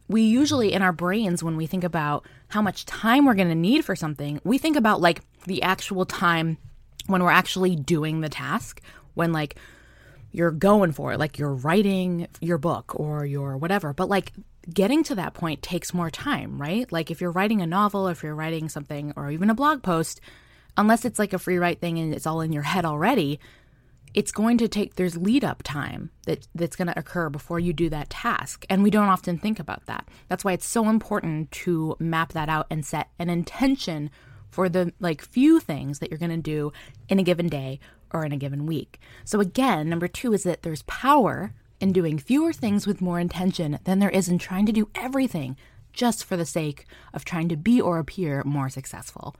we 0.08 0.22
usually 0.22 0.72
in 0.72 0.82
our 0.82 0.92
brains 0.92 1.42
when 1.42 1.56
we 1.56 1.66
think 1.66 1.84
about 1.84 2.26
how 2.48 2.60
much 2.60 2.84
time 2.84 3.24
we're 3.24 3.34
going 3.34 3.48
to 3.48 3.54
need 3.54 3.84
for 3.84 3.96
something 3.96 4.40
we 4.44 4.58
think 4.58 4.76
about 4.76 5.00
like 5.00 5.20
the 5.44 5.62
actual 5.62 6.04
time 6.04 6.58
when 7.06 7.22
we're 7.22 7.30
actually 7.30 7.76
doing 7.76 8.20
the 8.20 8.28
task 8.28 8.80
when 9.14 9.32
like 9.32 9.56
you're 10.32 10.50
going 10.50 10.92
for 10.92 11.12
it 11.12 11.18
like 11.18 11.38
you're 11.38 11.54
writing 11.54 12.26
your 12.40 12.58
book 12.58 12.98
or 12.98 13.24
your 13.24 13.56
whatever. 13.56 13.92
But 13.92 14.08
like 14.08 14.32
getting 14.72 15.04
to 15.04 15.14
that 15.14 15.34
point 15.34 15.62
takes 15.62 15.94
more 15.94 16.10
time 16.10 16.60
right? 16.60 16.90
Like 16.90 17.10
if 17.10 17.20
you're 17.20 17.30
writing 17.30 17.60
a 17.60 17.66
novel 17.66 18.08
if 18.08 18.22
you're 18.22 18.34
writing 18.34 18.68
something 18.68 19.12
or 19.16 19.30
even 19.30 19.50
a 19.50 19.54
blog 19.54 19.82
post 19.82 20.20
unless 20.76 21.04
it's 21.04 21.18
like 21.18 21.32
a 21.32 21.38
free 21.38 21.58
write 21.58 21.80
thing 21.80 21.98
and 21.98 22.14
it's 22.14 22.26
all 22.26 22.40
in 22.40 22.52
your 22.52 22.62
head 22.62 22.84
already 22.84 23.38
it's 24.14 24.32
going 24.32 24.56
to 24.58 24.68
take 24.68 24.94
there's 24.94 25.16
lead 25.16 25.44
up 25.44 25.62
time 25.62 26.10
that 26.26 26.46
that's 26.54 26.76
going 26.76 26.86
to 26.86 26.98
occur 26.98 27.28
before 27.28 27.58
you 27.58 27.72
do 27.72 27.90
that 27.90 28.08
task 28.08 28.64
and 28.70 28.82
we 28.82 28.90
don't 28.90 29.08
often 29.08 29.36
think 29.36 29.58
about 29.58 29.84
that. 29.86 30.08
That's 30.28 30.44
why 30.44 30.52
it's 30.52 30.66
so 30.66 30.88
important 30.88 31.50
to 31.52 31.96
map 31.98 32.32
that 32.32 32.48
out 32.48 32.66
and 32.70 32.86
set 32.86 33.10
an 33.18 33.28
intention 33.28 34.10
for 34.50 34.68
the 34.68 34.92
like 35.00 35.20
few 35.20 35.58
things 35.58 35.98
that 35.98 36.10
you're 36.10 36.18
going 36.18 36.30
to 36.30 36.36
do 36.36 36.72
in 37.08 37.18
a 37.18 37.24
given 37.24 37.48
day 37.48 37.80
or 38.12 38.24
in 38.24 38.32
a 38.32 38.36
given 38.36 38.66
week. 38.66 39.00
So 39.24 39.40
again 39.40 39.88
number 39.88 40.06
2 40.06 40.32
is 40.32 40.44
that 40.44 40.62
there's 40.62 40.82
power 40.82 41.52
in 41.80 41.92
doing 41.92 42.18
fewer 42.18 42.52
things 42.52 42.86
with 42.86 43.00
more 43.00 43.18
intention 43.18 43.80
than 43.84 43.98
there 43.98 44.10
is 44.10 44.28
in 44.28 44.38
trying 44.38 44.66
to 44.66 44.72
do 44.72 44.88
everything 44.94 45.56
just 45.92 46.24
for 46.24 46.36
the 46.36 46.46
sake 46.46 46.86
of 47.12 47.24
trying 47.24 47.48
to 47.48 47.56
be 47.56 47.80
or 47.80 47.98
appear 47.98 48.42
more 48.44 48.68
successful 48.68 49.34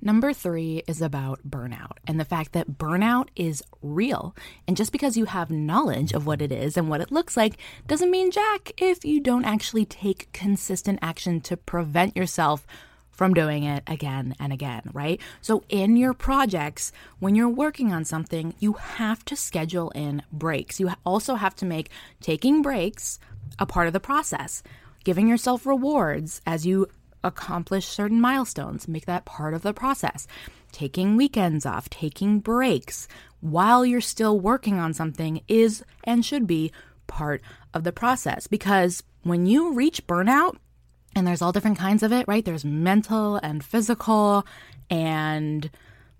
Number 0.00 0.32
three 0.32 0.84
is 0.86 1.02
about 1.02 1.40
burnout 1.48 1.96
and 2.06 2.20
the 2.20 2.24
fact 2.24 2.52
that 2.52 2.78
burnout 2.78 3.28
is 3.34 3.64
real. 3.82 4.34
And 4.66 4.76
just 4.76 4.92
because 4.92 5.16
you 5.16 5.24
have 5.24 5.50
knowledge 5.50 6.12
of 6.12 6.24
what 6.24 6.40
it 6.40 6.52
is 6.52 6.76
and 6.76 6.88
what 6.88 7.00
it 7.00 7.10
looks 7.10 7.36
like 7.36 7.58
doesn't 7.88 8.10
mean 8.10 8.30
jack 8.30 8.72
if 8.80 9.04
you 9.04 9.20
don't 9.20 9.44
actually 9.44 9.84
take 9.84 10.32
consistent 10.32 11.00
action 11.02 11.40
to 11.42 11.56
prevent 11.56 12.16
yourself 12.16 12.64
from 13.10 13.34
doing 13.34 13.64
it 13.64 13.82
again 13.88 14.36
and 14.38 14.52
again, 14.52 14.88
right? 14.92 15.20
So, 15.40 15.64
in 15.68 15.96
your 15.96 16.14
projects, 16.14 16.92
when 17.18 17.34
you're 17.34 17.48
working 17.48 17.92
on 17.92 18.04
something, 18.04 18.54
you 18.60 18.74
have 18.74 19.24
to 19.24 19.34
schedule 19.34 19.90
in 19.90 20.22
breaks. 20.30 20.78
You 20.78 20.92
also 21.04 21.34
have 21.34 21.56
to 21.56 21.66
make 21.66 21.90
taking 22.20 22.62
breaks 22.62 23.18
a 23.58 23.66
part 23.66 23.88
of 23.88 23.92
the 23.92 23.98
process 23.98 24.62
giving 25.08 25.26
yourself 25.26 25.64
rewards 25.64 26.42
as 26.46 26.66
you 26.66 26.86
accomplish 27.28 27.86
certain 27.86 28.20
milestones, 28.20 28.88
make 28.88 29.06
that 29.06 29.24
part 29.24 29.54
of 29.54 29.62
the 29.62 29.72
process. 29.72 30.26
Taking 30.72 31.16
weekends 31.16 31.64
off, 31.64 31.88
taking 31.88 32.40
breaks 32.40 33.06
while 33.40 33.86
you're 33.86 34.00
still 34.00 34.40
working 34.40 34.78
on 34.78 34.92
something 34.92 35.40
is 35.46 35.84
and 36.04 36.24
should 36.24 36.46
be 36.46 36.72
part 37.06 37.40
of 37.72 37.84
the 37.84 37.92
process 37.92 38.46
because 38.46 39.02
when 39.22 39.46
you 39.46 39.72
reach 39.72 40.06
burnout, 40.06 40.56
and 41.14 41.26
there's 41.26 41.42
all 41.42 41.52
different 41.52 41.78
kinds 41.78 42.02
of 42.02 42.12
it, 42.12 42.26
right? 42.28 42.44
There's 42.44 42.64
mental 42.64 43.36
and 43.36 43.64
physical 43.64 44.46
and 44.90 45.70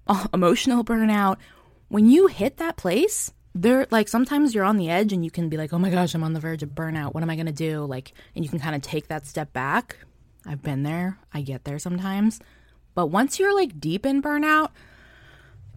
emotional 0.34 0.84
burnout. 0.84 1.36
When 1.88 2.06
you 2.06 2.26
hit 2.26 2.56
that 2.56 2.76
place, 2.76 3.32
there 3.54 3.86
like 3.90 4.08
sometimes 4.08 4.54
you're 4.54 4.64
on 4.64 4.76
the 4.76 4.90
edge 4.90 5.12
and 5.12 5.24
you 5.24 5.30
can 5.30 5.48
be 5.48 5.56
like, 5.56 5.72
"Oh 5.72 5.78
my 5.78 5.90
gosh, 5.90 6.14
I'm 6.14 6.24
on 6.24 6.32
the 6.32 6.40
verge 6.40 6.62
of 6.62 6.70
burnout. 6.70 7.14
What 7.14 7.22
am 7.22 7.30
I 7.30 7.36
going 7.36 7.46
to 7.46 7.52
do?" 7.52 7.84
Like 7.84 8.12
and 8.34 8.44
you 8.44 8.50
can 8.50 8.58
kind 8.58 8.74
of 8.76 8.82
take 8.82 9.08
that 9.08 9.26
step 9.26 9.52
back 9.52 9.96
I've 10.48 10.62
been 10.62 10.82
there. 10.82 11.18
I 11.32 11.42
get 11.42 11.64
there 11.64 11.78
sometimes. 11.78 12.40
But 12.94 13.08
once 13.08 13.38
you're 13.38 13.54
like 13.54 13.78
deep 13.78 14.06
in 14.06 14.22
burnout, 14.22 14.70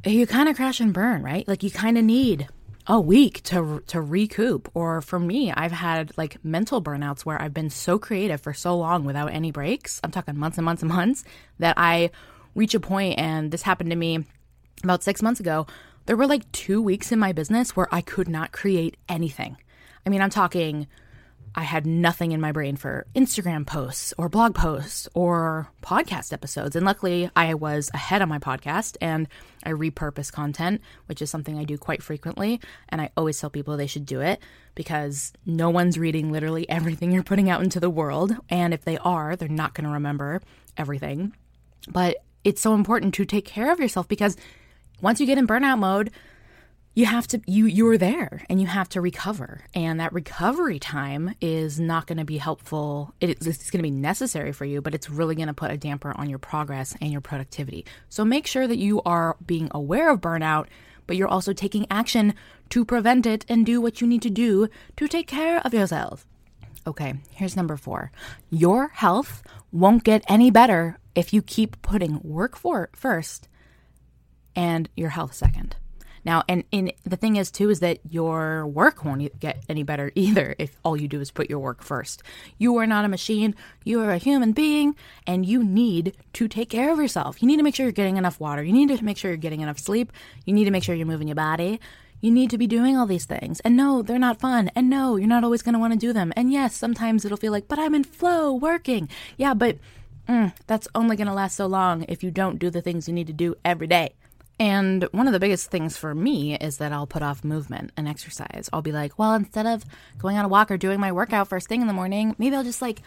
you 0.06 0.26
kind 0.26 0.50
of 0.50 0.56
crash 0.56 0.80
and 0.80 0.94
burn, 0.94 1.22
right? 1.22 1.48
Like 1.48 1.62
you 1.62 1.70
kind 1.70 1.98
of 1.98 2.04
need 2.04 2.48
a 2.88 3.00
week 3.00 3.44
to 3.44 3.84
to 3.88 4.02
recoup. 4.02 4.72
Or 4.74 5.02
for 5.02 5.20
me, 5.20 5.52
I've 5.52 5.72
had 5.74 6.18
like 6.18 6.44
mental 6.44 6.82
burnouts 6.82 7.22
where 7.22 7.40
I've 7.40 7.54
been 7.54 7.70
so 7.70 8.00
creative 8.00 8.42
for 8.42 8.54
so 8.54 8.76
long 8.78 9.04
without 9.06 9.32
any 9.32 9.52
breaks. 9.52 10.00
I'm 10.04 10.12
talking 10.12 10.38
months 10.40 10.58
and 10.58 10.66
months 10.66 10.82
and 10.82 10.92
months 10.92 11.24
that 11.60 11.76
I 11.78 12.10
reach 12.56 12.74
a 12.74 12.80
point 12.80 13.20
and 13.20 13.52
this 13.52 13.62
happened 13.62 13.92
to 13.92 13.96
me 13.96 14.26
about 14.84 15.04
6 15.04 15.22
months 15.22 15.40
ago. 15.40 15.68
There 16.06 16.18
were 16.18 16.28
like 16.28 16.52
2 16.54 16.82
weeks 16.82 17.12
in 17.12 17.20
my 17.20 17.34
business 17.34 17.76
where 17.76 17.88
I 17.92 18.02
could 18.02 18.28
not 18.28 18.52
create 18.52 18.98
anything. 19.08 19.58
I 20.06 20.10
mean, 20.10 20.22
I'm 20.22 20.32
talking 20.32 20.88
I 21.54 21.64
had 21.64 21.86
nothing 21.86 22.32
in 22.32 22.40
my 22.40 22.52
brain 22.54 22.78
for 22.78 23.06
Instagram 23.14 23.68
posts 23.68 24.14
or 24.18 24.30
blog 24.30 24.56
posts 24.56 25.10
or 25.14 25.70
podcast 25.82 26.32
episodes. 26.32 26.76
And 26.76 26.86
luckily, 26.86 27.30
I 27.36 27.56
was 27.56 27.92
ahead 27.94 28.22
on 28.22 28.30
my 28.30 28.40
podcast 28.40 28.96
and 29.02 29.28
I 29.64 29.72
repurpose 29.72 30.32
content, 30.32 30.82
which 31.08 31.22
is 31.22 31.30
something 31.30 31.58
I 31.58 31.66
do 31.66 31.78
quite 31.78 32.02
frequently. 32.02 32.62
And 32.88 33.02
I 33.02 33.10
always 33.18 33.40
tell 33.40 33.50
people 33.50 33.76
they 33.76 33.88
should 33.88 34.06
do 34.06 34.22
it 34.22 34.40
because 34.76 35.34
no 35.46 35.70
one's 35.70 36.00
reading 36.00 36.32
literally 36.32 36.70
everything 36.70 37.12
you're 37.12 37.24
putting 37.24 37.50
out 37.50 37.62
into 37.62 37.82
the 37.82 37.90
world. 37.90 38.36
And 38.50 38.74
if 38.74 38.86
they 38.86 38.98
are, 39.00 39.36
they're 39.36 39.50
not 39.50 39.74
going 39.74 39.86
to 39.86 39.94
remember 39.94 40.42
everything. 40.78 41.36
But 41.90 42.18
it's 42.46 42.62
so 42.62 42.74
important 42.74 43.14
to 43.16 43.26
take 43.26 43.46
care 43.46 43.72
of 43.72 43.80
yourself 43.80 44.08
because 44.08 44.38
once 45.02 45.20
you 45.20 45.26
get 45.26 45.38
in 45.38 45.48
burnout 45.48 45.80
mode, 45.80 46.12
you 46.94 47.06
have 47.06 47.26
to 47.28 47.42
you 47.48 47.66
you're 47.66 47.98
there 47.98 48.44
and 48.50 48.60
you 48.60 48.68
have 48.68 48.90
to 48.90 49.00
recover 49.00 49.62
and 49.74 50.00
that 50.00 50.12
recovery 50.12 50.80
time 50.80 51.34
is 51.40 51.80
not 51.80 52.06
going 52.06 52.18
to 52.18 52.26
be 52.26 52.38
helpful 52.38 53.14
it, 53.22 53.30
it's 53.30 53.72
going 53.72 53.80
to 53.80 53.84
be 53.84 53.92
necessary 53.92 54.52
for 54.52 54.66
you 54.66 54.82
but 54.82 54.94
it's 54.94 55.10
really 55.10 55.36
going 55.36 55.48
to 55.48 55.54
put 55.54 55.72
a 55.72 55.78
damper 55.78 56.14
on 56.18 56.30
your 56.30 56.40
progress 56.40 56.96
and 57.02 57.12
your 57.12 57.22
productivity 57.22 57.86
so 58.10 58.26
make 58.26 58.46
sure 58.46 58.68
that 58.68 58.78
you 58.78 59.02
are 59.04 59.38
being 59.46 59.70
aware 59.72 60.10
of 60.10 60.22
burnout 60.22 60.68
but 61.08 61.16
you're 61.16 61.28
also 61.28 61.54
taking 61.54 61.86
action 61.90 62.34
to 62.70 62.86
prevent 62.86 63.26
it 63.26 63.46
and 63.48 63.66
do 63.66 63.80
what 63.82 64.02
you 64.02 64.08
need 64.08 64.22
to 64.22 64.30
do 64.30 64.68
to 64.96 65.08
take 65.08 65.28
care 65.28 65.60
of 65.60 65.74
yourself 65.74 66.26
Okay, 66.88 67.14
here's 67.30 67.56
number 67.56 67.78
four. 67.78 68.12
Your 68.50 68.88
health 68.88 69.44
won't 69.72 70.04
get 70.04 70.24
any 70.28 70.50
better 70.50 70.98
if 71.14 71.32
you 71.32 71.44
keep 71.44 71.80
putting 71.84 72.20
work 72.24 72.58
for 72.58 72.90
first 72.96 73.48
and 74.56 74.90
your 74.96 75.10
health 75.10 75.34
second. 75.34 75.76
Now, 76.24 76.44
and, 76.48 76.64
the 77.04 77.16
thing 77.16 77.36
is, 77.36 77.52
too, 77.52 77.70
is 77.70 77.80
that 77.80 78.00
your 78.10 78.66
work 78.68 79.04
won't 79.04 79.40
get 79.40 79.64
any 79.68 79.84
better 79.84 80.12
either 80.16 80.56
if 80.60 80.78
all 80.84 80.96
you 80.98 81.08
do 81.08 81.20
is 81.20 81.32
put 81.32 81.50
your 81.50 81.60
work 81.60 81.84
first. 81.84 82.24
You 82.58 82.78
are 82.78 82.88
not 82.88 83.06
a 83.06 83.10
machine, 83.10 83.56
you 83.84 84.02
are 84.02 84.12
a 84.12 84.18
human 84.18 84.52
being, 84.52 84.96
and 85.26 85.46
you 85.46 85.64
need 85.64 86.16
to 86.34 86.48
take 86.48 86.70
care 86.70 86.92
of 86.92 87.00
yourself. 87.00 87.42
You 87.42 87.48
need 87.48 87.58
to 87.58 87.64
make 87.64 87.76
sure 87.76 87.86
you're 87.86 87.92
getting 87.92 88.18
enough 88.18 88.40
water, 88.40 88.64
you 88.64 88.74
need 88.74 88.96
to 88.96 89.04
make 89.04 89.18
sure 89.18 89.32
you're 89.32 89.38
getting 89.38 89.62
enough 89.62 89.80
sleep, 89.80 90.12
you 90.46 90.54
need 90.54 90.66
to 90.66 90.72
make 90.72 90.84
sure 90.84 90.96
you're 90.96 91.06
moving 91.06 91.28
your 91.28 91.36
body. 91.36 91.80
You 92.24 92.30
need 92.30 92.52
to 92.52 92.58
be 92.60 92.68
doing 92.68 92.96
all 92.96 93.08
these 93.08 93.26
things. 93.26 93.62
And 93.62 93.76
no, 93.76 94.04
they're 94.04 94.20
not 94.20 94.40
fun. 94.40 94.70
And 94.76 94.92
no, 94.92 95.16
you're 95.16 95.28
not 95.28 95.44
always 95.44 95.64
going 95.64 95.74
to 95.74 95.80
want 95.80 95.94
to 95.94 95.98
do 95.98 96.14
them. 96.14 96.32
And 96.36 96.54
yes, 96.54 96.76
sometimes 96.76 97.26
it'll 97.26 97.36
feel 97.36 97.52
like, 97.52 97.68
but 97.68 97.80
I'm 97.80 97.96
in 97.96 98.04
flow 98.04 98.54
working. 98.54 99.10
Yeah, 99.38 99.56
but 99.56 99.80
mm, 100.30 100.54
that's 100.68 100.88
only 100.94 101.16
going 101.16 101.28
to 101.28 101.34
last 101.34 101.58
so 101.58 101.66
long 101.66 102.06
if 102.08 102.24
you 102.24 102.30
don't 102.30 102.60
do 102.60 102.70
the 102.70 102.82
things 102.82 103.08
you 103.08 103.14
need 103.16 103.26
to 103.26 103.34
do 103.34 103.56
every 103.66 103.88
day. 103.88 104.14
And 104.62 105.06
one 105.06 105.26
of 105.26 105.34
the 105.34 105.40
biggest 105.40 105.72
things 105.72 105.98
for 105.98 106.14
me 106.14 106.56
is 106.56 106.78
that 106.78 106.92
I'll 106.92 107.08
put 107.08 107.24
off 107.24 107.44
movement 107.44 107.94
and 107.98 108.08
exercise. 108.08 108.70
I'll 108.72 108.84
be 108.84 108.92
like, 108.92 109.18
well, 109.18 109.34
instead 109.34 109.66
of 109.66 109.84
going 110.20 110.38
on 110.38 110.46
a 110.46 110.48
walk 110.48 110.70
or 110.70 110.78
doing 110.78 111.00
my 111.00 111.12
workout 111.12 111.48
first 111.48 111.68
thing 111.68 111.82
in 111.82 111.88
the 111.88 111.94
morning, 111.94 112.36
maybe 112.38 112.56
I'll 112.56 112.64
just 112.64 112.80
like 112.80 113.02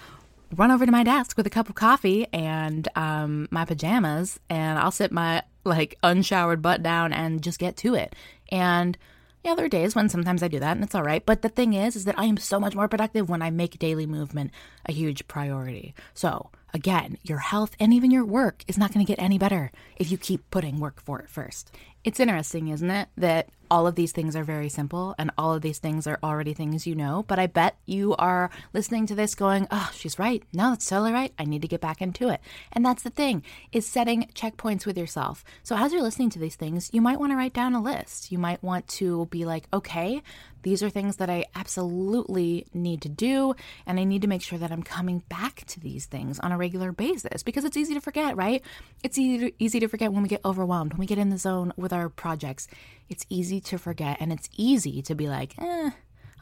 run 0.57 0.73
over 0.73 0.85
to 0.85 0.91
my 0.91 1.05
desk 1.05 1.37
with 1.37 1.47
a 1.47 1.51
cup 1.51 1.69
of 1.69 1.77
coffee 1.77 2.27
and 2.33 2.89
um, 2.97 3.47
my 3.53 3.65
pajamas, 3.65 4.41
and 4.51 4.81
I'll 4.81 4.91
sit 4.91 5.13
my 5.13 5.45
like 5.63 5.97
unshowered 6.03 6.61
butt 6.61 6.83
down 6.83 7.13
and 7.13 7.41
just 7.41 7.61
get 7.61 7.77
to 7.79 7.95
it. 7.95 8.17
And 8.49 8.99
yeah, 9.45 9.55
there 9.55 9.67
are 9.67 9.69
days 9.69 9.95
when 9.95 10.09
sometimes 10.09 10.43
I 10.43 10.49
do 10.49 10.59
that 10.59 10.75
and 10.75 10.83
it's 10.83 10.97
all 10.97 11.05
right. 11.05 11.25
But 11.25 11.43
the 11.43 11.49
thing 11.49 11.75
is, 11.75 11.95
is 11.95 12.07
that 12.07 12.19
I 12.19 12.25
am 12.25 12.37
so 12.37 12.59
much 12.59 12.75
more 12.75 12.89
productive 12.89 13.29
when 13.29 13.43
I 13.43 13.51
make 13.51 13.79
daily 13.79 14.07
movement 14.07 14.51
a 14.87 14.93
huge 14.93 15.29
priority. 15.29 15.95
So 16.15 16.51
Again, 16.75 17.19
your 17.23 17.39
health 17.39 17.77
and 17.79 17.95
even 17.95 18.11
your 18.11 18.25
work 18.25 18.65
is 18.67 18.77
not 18.77 18.93
going 18.93 19.07
to 19.07 19.11
get 19.11 19.23
any 19.23 19.39
better 19.39 19.71
if 19.95 20.11
you 20.11 20.19
keep 20.19 20.51
putting 20.51 20.81
work 20.81 21.01
for 21.01 21.21
it 21.21 21.31
first. 21.31 21.71
It's 22.05 22.21
interesting, 22.21 22.69
isn't 22.69 22.91
it, 22.91 23.09
that 23.17 23.49
all 23.71 23.87
of 23.87 23.95
these 23.95 24.13
things 24.13 24.37
are 24.37 24.45
very 24.45 24.69
simple 24.69 25.15
and 25.19 25.31
all 25.39 25.55
of 25.55 25.63
these 25.63 25.79
things 25.79 26.07
are 26.07 26.19
already 26.23 26.53
things 26.53 26.87
you 26.87 26.95
know, 26.95 27.25
but 27.27 27.39
I 27.39 27.47
bet 27.47 27.77
you 27.87 28.15
are 28.17 28.51
listening 28.75 29.07
to 29.07 29.15
this 29.15 29.35
going, 29.35 29.67
"Oh, 29.71 29.91
she's 29.95 30.19
right. 30.19 30.43
No, 30.53 30.71
that's 30.71 30.87
totally 30.87 31.13
right. 31.13 31.33
I 31.39 31.45
need 31.45 31.63
to 31.63 31.69
get 31.69 31.81
back 31.81 32.03
into 32.03 32.29
it." 32.29 32.41
And 32.73 32.85
that's 32.85 33.03
the 33.03 33.11
thing, 33.11 33.43
is 33.73 33.87
setting 33.87 34.29
checkpoints 34.35 34.85
with 34.85 34.99
yourself. 34.99 35.45
So 35.63 35.77
as 35.77 35.93
you're 35.95 36.03
listening 36.03 36.29
to 36.31 36.39
these 36.39 36.57
things, 36.57 36.91
you 36.93 37.01
might 37.01 37.19
want 37.19 37.33
to 37.33 37.37
write 37.37 37.55
down 37.55 37.75
a 37.75 37.83
list. 37.83 38.31
You 38.31 38.39
might 38.39 38.63
want 38.63 38.87
to 38.89 39.27
be 39.31 39.47
like, 39.47 39.67
"Okay, 39.73 40.23
these 40.63 40.83
are 40.83 40.91
things 40.91 41.17
that 41.17 41.31
I 41.31 41.47
absolutely 41.55 42.67
need 42.75 43.01
to 43.03 43.09
do, 43.09 43.55
and 43.87 43.99
I 43.99 44.05
need 44.05 44.23
to 44.23 44.29
make 44.29 44.43
sure 44.43 44.59
that 44.59 44.73
I'm 44.73 44.83
coming 44.83 45.23
back 45.29 45.65
to 45.69 45.81
these 45.81 46.05
things 46.07 46.39
on 46.41 46.53
a 46.53 46.59
regular 46.59 46.93
basis 46.93 47.43
because 47.43 47.65
it's 47.65 47.77
easy 47.77 47.95
to 47.95 48.01
forget, 48.01 48.37
right? 48.37 48.63
It's 49.03 49.19
easy 49.19 49.51
to, 49.51 49.65
easy 49.65 49.81
to 49.81 49.89
forget 49.89 50.13
when 50.13 50.23
we 50.23 50.29
get 50.29 50.45
overwhelmed, 50.45 50.93
when 50.93 51.01
we 51.01 51.07
get 51.07 51.19
in 51.19 51.31
the 51.31 51.39
zone 51.39 51.73
with 51.77 51.93
our 51.95 52.09
projects. 52.09 52.69
It's 53.09 53.27
easy 53.29 53.61
to 53.63 53.79
forget, 53.79 54.19
and 54.21 54.33
it's 54.33 54.49
easy 54.57 55.01
to 55.03 55.15
be 55.15 55.29
like, 55.29 55.55
eh, 55.59 55.91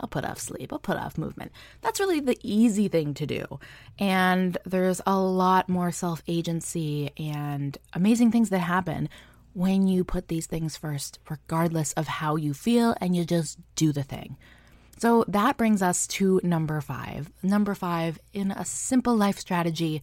I'll 0.00 0.08
put 0.08 0.24
off 0.24 0.38
sleep, 0.38 0.72
I'll 0.72 0.78
put 0.78 0.96
off 0.96 1.16
movement. 1.18 1.52
That's 1.80 2.00
really 2.00 2.20
the 2.20 2.38
easy 2.42 2.88
thing 2.88 3.14
to 3.14 3.26
do. 3.26 3.60
And 3.98 4.58
there's 4.64 5.00
a 5.06 5.18
lot 5.18 5.68
more 5.68 5.92
self 5.92 6.22
agency 6.26 7.10
and 7.16 7.78
amazing 7.92 8.32
things 8.32 8.50
that 8.50 8.58
happen 8.58 9.08
when 9.54 9.86
you 9.86 10.02
put 10.02 10.28
these 10.28 10.46
things 10.46 10.76
first, 10.76 11.18
regardless 11.28 11.92
of 11.92 12.08
how 12.08 12.36
you 12.36 12.54
feel, 12.54 12.96
and 13.00 13.14
you 13.14 13.24
just 13.24 13.58
do 13.76 13.92
the 13.92 14.02
thing. 14.02 14.36
So 14.98 15.24
that 15.28 15.56
brings 15.56 15.82
us 15.82 16.06
to 16.08 16.40
number 16.42 16.80
five. 16.80 17.30
Number 17.42 17.74
five 17.74 18.18
in 18.32 18.50
a 18.50 18.64
simple 18.64 19.16
life 19.16 19.38
strategy 19.38 20.00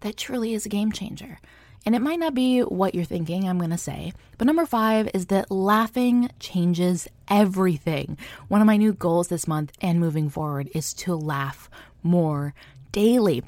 that 0.00 0.16
truly 0.16 0.54
is 0.54 0.66
a 0.66 0.70
game 0.70 0.92
changer. 0.92 1.38
And 1.86 1.94
it 1.94 2.02
might 2.02 2.18
not 2.18 2.34
be 2.34 2.60
what 2.60 2.96
you're 2.96 3.04
thinking, 3.04 3.48
I'm 3.48 3.58
going 3.58 3.70
to 3.70 3.78
say, 3.78 4.12
but 4.38 4.46
number 4.46 4.66
five 4.66 5.08
is 5.14 5.26
that 5.26 5.52
laughing 5.52 6.30
changes 6.40 7.06
everything. 7.28 8.18
One 8.48 8.60
of 8.60 8.66
my 8.66 8.76
new 8.76 8.92
goals 8.92 9.28
this 9.28 9.46
month 9.46 9.70
and 9.80 10.00
moving 10.00 10.28
forward 10.28 10.68
is 10.74 10.92
to 10.94 11.14
laugh 11.14 11.70
more 12.02 12.54
daily. 12.90 13.44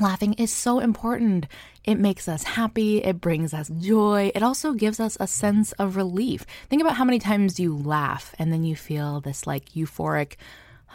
Laughing 0.00 0.32
is 0.32 0.50
so 0.50 0.80
important. 0.80 1.46
It 1.84 1.96
makes 1.96 2.26
us 2.26 2.42
happy, 2.42 3.04
it 3.04 3.20
brings 3.20 3.52
us 3.52 3.68
joy, 3.78 4.32
it 4.34 4.42
also 4.42 4.72
gives 4.72 4.98
us 4.98 5.18
a 5.20 5.26
sense 5.26 5.72
of 5.72 5.96
relief. 5.96 6.46
Think 6.70 6.80
about 6.80 6.96
how 6.96 7.04
many 7.04 7.18
times 7.18 7.60
you 7.60 7.76
laugh 7.76 8.34
and 8.38 8.50
then 8.50 8.64
you 8.64 8.74
feel 8.74 9.20
this 9.20 9.46
like 9.46 9.74
euphoric, 9.74 10.36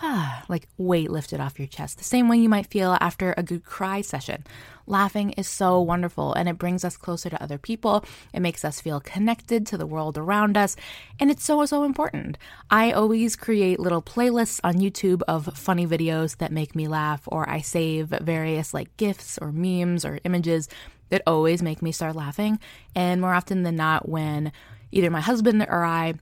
ah, 0.01 0.43
like 0.49 0.67
weight 0.77 1.11
lifted 1.11 1.39
off 1.39 1.59
your 1.59 1.67
chest. 1.67 1.97
The 1.97 2.03
same 2.03 2.27
way 2.27 2.37
you 2.37 2.49
might 2.49 2.67
feel 2.67 2.97
after 2.99 3.33
a 3.37 3.43
good 3.43 3.63
cry 3.63 4.01
session. 4.01 4.43
Laughing 4.87 5.31
is 5.31 5.47
so 5.47 5.79
wonderful 5.79 6.33
and 6.33 6.49
it 6.49 6.57
brings 6.57 6.83
us 6.83 6.97
closer 6.97 7.29
to 7.29 7.43
other 7.43 7.59
people. 7.59 8.03
It 8.33 8.39
makes 8.39 8.65
us 8.65 8.81
feel 8.81 8.99
connected 8.99 9.67
to 9.67 9.77
the 9.77 9.85
world 9.85 10.17
around 10.17 10.57
us. 10.57 10.75
And 11.19 11.29
it's 11.29 11.43
so, 11.43 11.63
so 11.65 11.83
important. 11.83 12.37
I 12.71 12.91
always 12.91 13.35
create 13.35 13.79
little 13.79 14.01
playlists 14.01 14.59
on 14.63 14.75
YouTube 14.75 15.21
of 15.27 15.45
funny 15.57 15.85
videos 15.85 16.37
that 16.37 16.51
make 16.51 16.75
me 16.75 16.87
laugh, 16.87 17.21
or 17.27 17.47
I 17.47 17.61
save 17.61 18.07
various 18.07 18.73
like 18.73 18.95
GIFs 18.97 19.37
or 19.37 19.51
memes 19.51 20.05
or 20.05 20.19
images 20.23 20.67
that 21.09 21.21
always 21.27 21.61
make 21.61 21.81
me 21.81 21.91
start 21.91 22.15
laughing. 22.15 22.59
And 22.95 23.21
more 23.21 23.33
often 23.33 23.61
than 23.63 23.75
not, 23.75 24.09
when 24.09 24.51
either 24.91 25.11
my 25.11 25.21
husband 25.21 25.65
or 25.69 25.83
I 25.85 26.15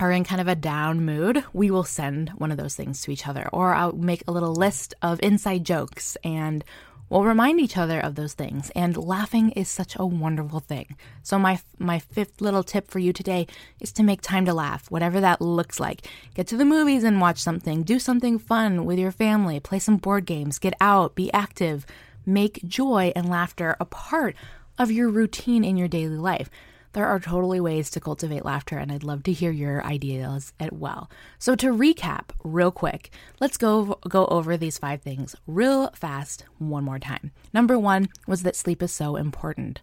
are 0.00 0.10
in 0.10 0.24
kind 0.24 0.40
of 0.40 0.48
a 0.48 0.54
down 0.54 1.04
mood, 1.04 1.44
we 1.52 1.70
will 1.70 1.84
send 1.84 2.30
one 2.30 2.50
of 2.50 2.56
those 2.56 2.74
things 2.74 3.02
to 3.02 3.10
each 3.10 3.28
other, 3.28 3.48
or 3.52 3.74
I'll 3.74 3.92
make 3.92 4.24
a 4.26 4.32
little 4.32 4.54
list 4.54 4.94
of 5.02 5.20
inside 5.22 5.64
jokes 5.64 6.16
and 6.24 6.64
we'll 7.08 7.24
remind 7.24 7.60
each 7.60 7.76
other 7.76 8.00
of 8.00 8.16
those 8.16 8.34
things. 8.34 8.70
And 8.74 8.96
laughing 8.96 9.50
is 9.50 9.68
such 9.68 9.96
a 9.96 10.06
wonderful 10.06 10.60
thing. 10.60 10.96
So 11.22 11.38
my 11.38 11.60
my 11.78 12.00
fifth 12.00 12.40
little 12.40 12.64
tip 12.64 12.90
for 12.90 12.98
you 12.98 13.12
today 13.12 13.46
is 13.80 13.92
to 13.92 14.02
make 14.02 14.20
time 14.20 14.46
to 14.46 14.54
laugh 14.54 14.90
whatever 14.90 15.20
that 15.20 15.40
looks 15.40 15.78
like. 15.78 16.08
Get 16.34 16.48
to 16.48 16.56
the 16.56 16.64
movies 16.64 17.04
and 17.04 17.20
watch 17.20 17.38
something. 17.38 17.82
Do 17.82 17.98
something 17.98 18.38
fun 18.38 18.84
with 18.84 18.98
your 18.98 19.12
family. 19.12 19.60
Play 19.60 19.78
some 19.78 19.98
board 19.98 20.26
games. 20.26 20.58
Get 20.58 20.74
out. 20.80 21.14
Be 21.14 21.32
active. 21.32 21.86
Make 22.26 22.66
joy 22.66 23.12
and 23.14 23.28
laughter 23.28 23.76
a 23.78 23.84
part 23.84 24.34
of 24.76 24.90
your 24.90 25.08
routine 25.08 25.62
in 25.62 25.76
your 25.76 25.88
daily 25.88 26.16
life 26.16 26.50
there 26.94 27.06
are 27.06 27.20
totally 27.20 27.60
ways 27.60 27.90
to 27.90 28.00
cultivate 28.00 28.44
laughter, 28.44 28.78
and 28.78 28.90
I'd 28.90 29.04
love 29.04 29.22
to 29.24 29.32
hear 29.32 29.50
your 29.50 29.84
ideas 29.84 30.52
as 30.58 30.70
well. 30.72 31.10
So 31.38 31.54
to 31.56 31.72
recap, 31.72 32.30
real 32.42 32.70
quick, 32.70 33.10
let's 33.40 33.56
go 33.56 33.98
go 34.08 34.26
over 34.26 34.56
these 34.56 34.78
five 34.78 35.02
things 35.02 35.36
real 35.46 35.90
fast 35.90 36.44
one 36.58 36.84
more 36.84 36.98
time. 36.98 37.32
Number 37.52 37.78
one 37.78 38.08
was 38.26 38.42
that 38.44 38.56
sleep 38.56 38.82
is 38.82 38.92
so 38.92 39.16
important, 39.16 39.82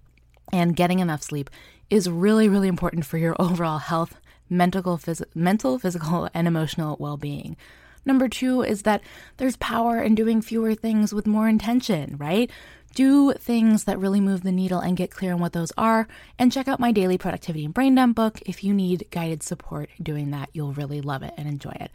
and 0.52 0.76
getting 0.76 1.00
enough 1.00 1.21
sleep 1.21 1.50
is 1.89 2.10
really 2.10 2.50
really 2.50 2.67
important 2.67 3.06
for 3.06 3.17
your 3.17 3.36
overall 3.39 3.80
health, 3.80 4.19
mental, 4.50 4.97
phys- 4.97 5.24
mental, 5.36 5.78
physical, 5.78 6.30
and 6.34 6.47
emotional 6.47 6.97
well-being. 7.00 7.56
Number 8.05 8.27
two 8.27 8.61
is 8.63 8.81
that 8.83 9.01
there's 9.37 9.57
power 9.57 10.01
in 10.01 10.15
doing 10.15 10.41
fewer 10.41 10.73
things 10.75 11.13
with 11.13 11.27
more 11.27 11.47
intention, 11.47 12.15
right? 12.17 12.49
do 12.93 13.33
things 13.33 13.85
that 13.85 13.99
really 13.99 14.19
move 14.19 14.43
the 14.43 14.51
needle 14.51 14.79
and 14.79 14.97
get 14.97 15.11
clear 15.11 15.33
on 15.33 15.39
what 15.39 15.53
those 15.53 15.71
are. 15.77 16.07
And 16.37 16.51
check 16.51 16.67
out 16.67 16.79
my 16.79 16.91
daily 16.91 17.17
productivity 17.17 17.65
and 17.65 17.73
brain 17.73 17.95
dump 17.95 18.15
book. 18.15 18.41
If 18.45 18.63
you 18.63 18.73
need 18.73 19.07
guided 19.11 19.43
support 19.43 19.89
doing 20.01 20.31
that, 20.31 20.49
you'll 20.53 20.73
really 20.73 21.01
love 21.01 21.23
it 21.23 21.33
and 21.37 21.47
enjoy 21.47 21.75
it. 21.79 21.91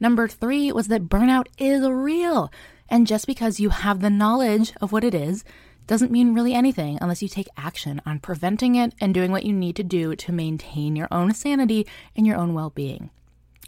Number 0.00 0.28
three 0.28 0.70
was 0.72 0.88
that 0.88 1.08
burnout 1.08 1.46
is 1.58 1.86
real. 1.86 2.52
And 2.88 3.06
just 3.06 3.26
because 3.26 3.60
you 3.60 3.70
have 3.70 4.00
the 4.00 4.10
knowledge 4.10 4.72
of 4.80 4.92
what 4.92 5.04
it 5.04 5.14
is, 5.14 5.44
doesn't 5.86 6.12
mean 6.12 6.34
really 6.34 6.54
anything 6.54 6.98
unless 7.00 7.22
you 7.22 7.28
take 7.28 7.48
action 7.56 8.00
on 8.04 8.18
preventing 8.18 8.74
it 8.74 8.94
and 9.00 9.14
doing 9.14 9.32
what 9.32 9.44
you 9.44 9.52
need 9.52 9.74
to 9.76 9.82
do 9.82 10.14
to 10.14 10.32
maintain 10.32 10.94
your 10.94 11.08
own 11.10 11.32
sanity 11.32 11.86
and 12.14 12.26
your 12.26 12.36
own 12.36 12.52
well 12.54 12.70
being. 12.70 13.10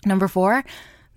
Number 0.05 0.29
four 0.29 0.65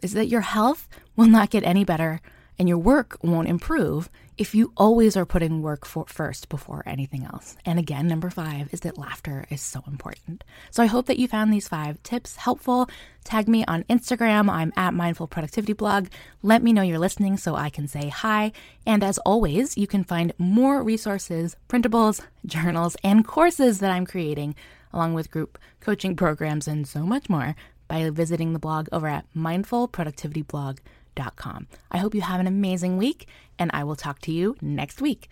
is 0.04 0.13
that 0.13 0.28
your 0.28 0.42
health 0.42 0.88
will 1.16 1.28
not 1.28 1.50
get 1.50 1.63
any 1.63 1.84
better 1.84 2.22
and 2.60 2.70
your 2.70 2.78
work 2.78 3.18
won't 3.24 3.48
improve 3.48 4.10
if 4.38 4.56
you 4.56 4.74
always 4.76 5.16
are 5.16 5.26
putting 5.26 5.62
work 5.62 5.86
first 5.86 6.50
before 6.50 6.82
anything 6.88 7.24
else. 7.24 7.56
And 7.66 7.78
again, 7.78 8.08
number 8.08 8.30
five 8.32 8.74
is 8.74 8.80
that 8.82 8.98
laughter 8.98 9.46
is 9.50 9.62
so 9.62 9.84
important. 9.86 10.44
So 10.72 10.82
I 10.82 10.88
hope 10.88 11.06
that 11.06 11.20
you 11.20 11.28
found 11.28 11.54
these 11.54 11.68
five 11.68 12.02
tips 12.02 12.38
helpful. 12.38 12.89
Tag 13.24 13.48
me 13.48 13.63
on 13.66 13.84
Instagram. 13.84 14.50
I'm 14.50 14.74
at 14.76 14.96
Mindful 14.96 15.28
Productivity 15.28 15.74
Blog. 15.74 16.08
Let 16.42 16.63
me 16.63 16.74
know 16.74 16.82
you're 16.82 16.98
listening 16.98 17.38
so 17.38 17.56
I 17.56 17.70
can 17.70 17.88
say 17.88 18.10
hi. 18.10 18.54
And 18.88 19.04
as 19.04 19.20
always, 19.20 19.78
you 19.78 19.86
can 19.86 20.04
find 20.04 20.34
more 20.39 20.82
resources, 20.82 21.56
printables, 21.70 22.22
journals, 22.46 22.98
and 23.04 23.26
courses 23.26 23.80
that 23.80 23.92
I'm 23.92 24.06
creating, 24.06 24.56
along 24.92 25.13
with 25.13 25.32
group 25.32 25.60
coaching 25.80 26.16
programs 26.16 26.68
and 26.68 26.88
so 26.88 27.04
much 27.04 27.30
more 27.30 27.56
by 27.93 28.10
visiting 28.10 28.53
the 28.53 28.60
blog 28.60 28.88
over 28.91 29.08
at 29.08 29.25
mindfulproductivityblog.com. 29.38 31.67
I 31.91 31.97
hope 31.99 32.15
you 32.15 32.21
have 32.21 32.39
an 32.39 32.47
amazing 32.47 32.97
week, 32.97 33.27
and 33.60 33.69
I 33.71 33.84
will 33.84 33.95
talk 33.95 34.17
to 34.21 34.32
you 34.32 34.56
next 34.62 34.99
week. 34.99 35.29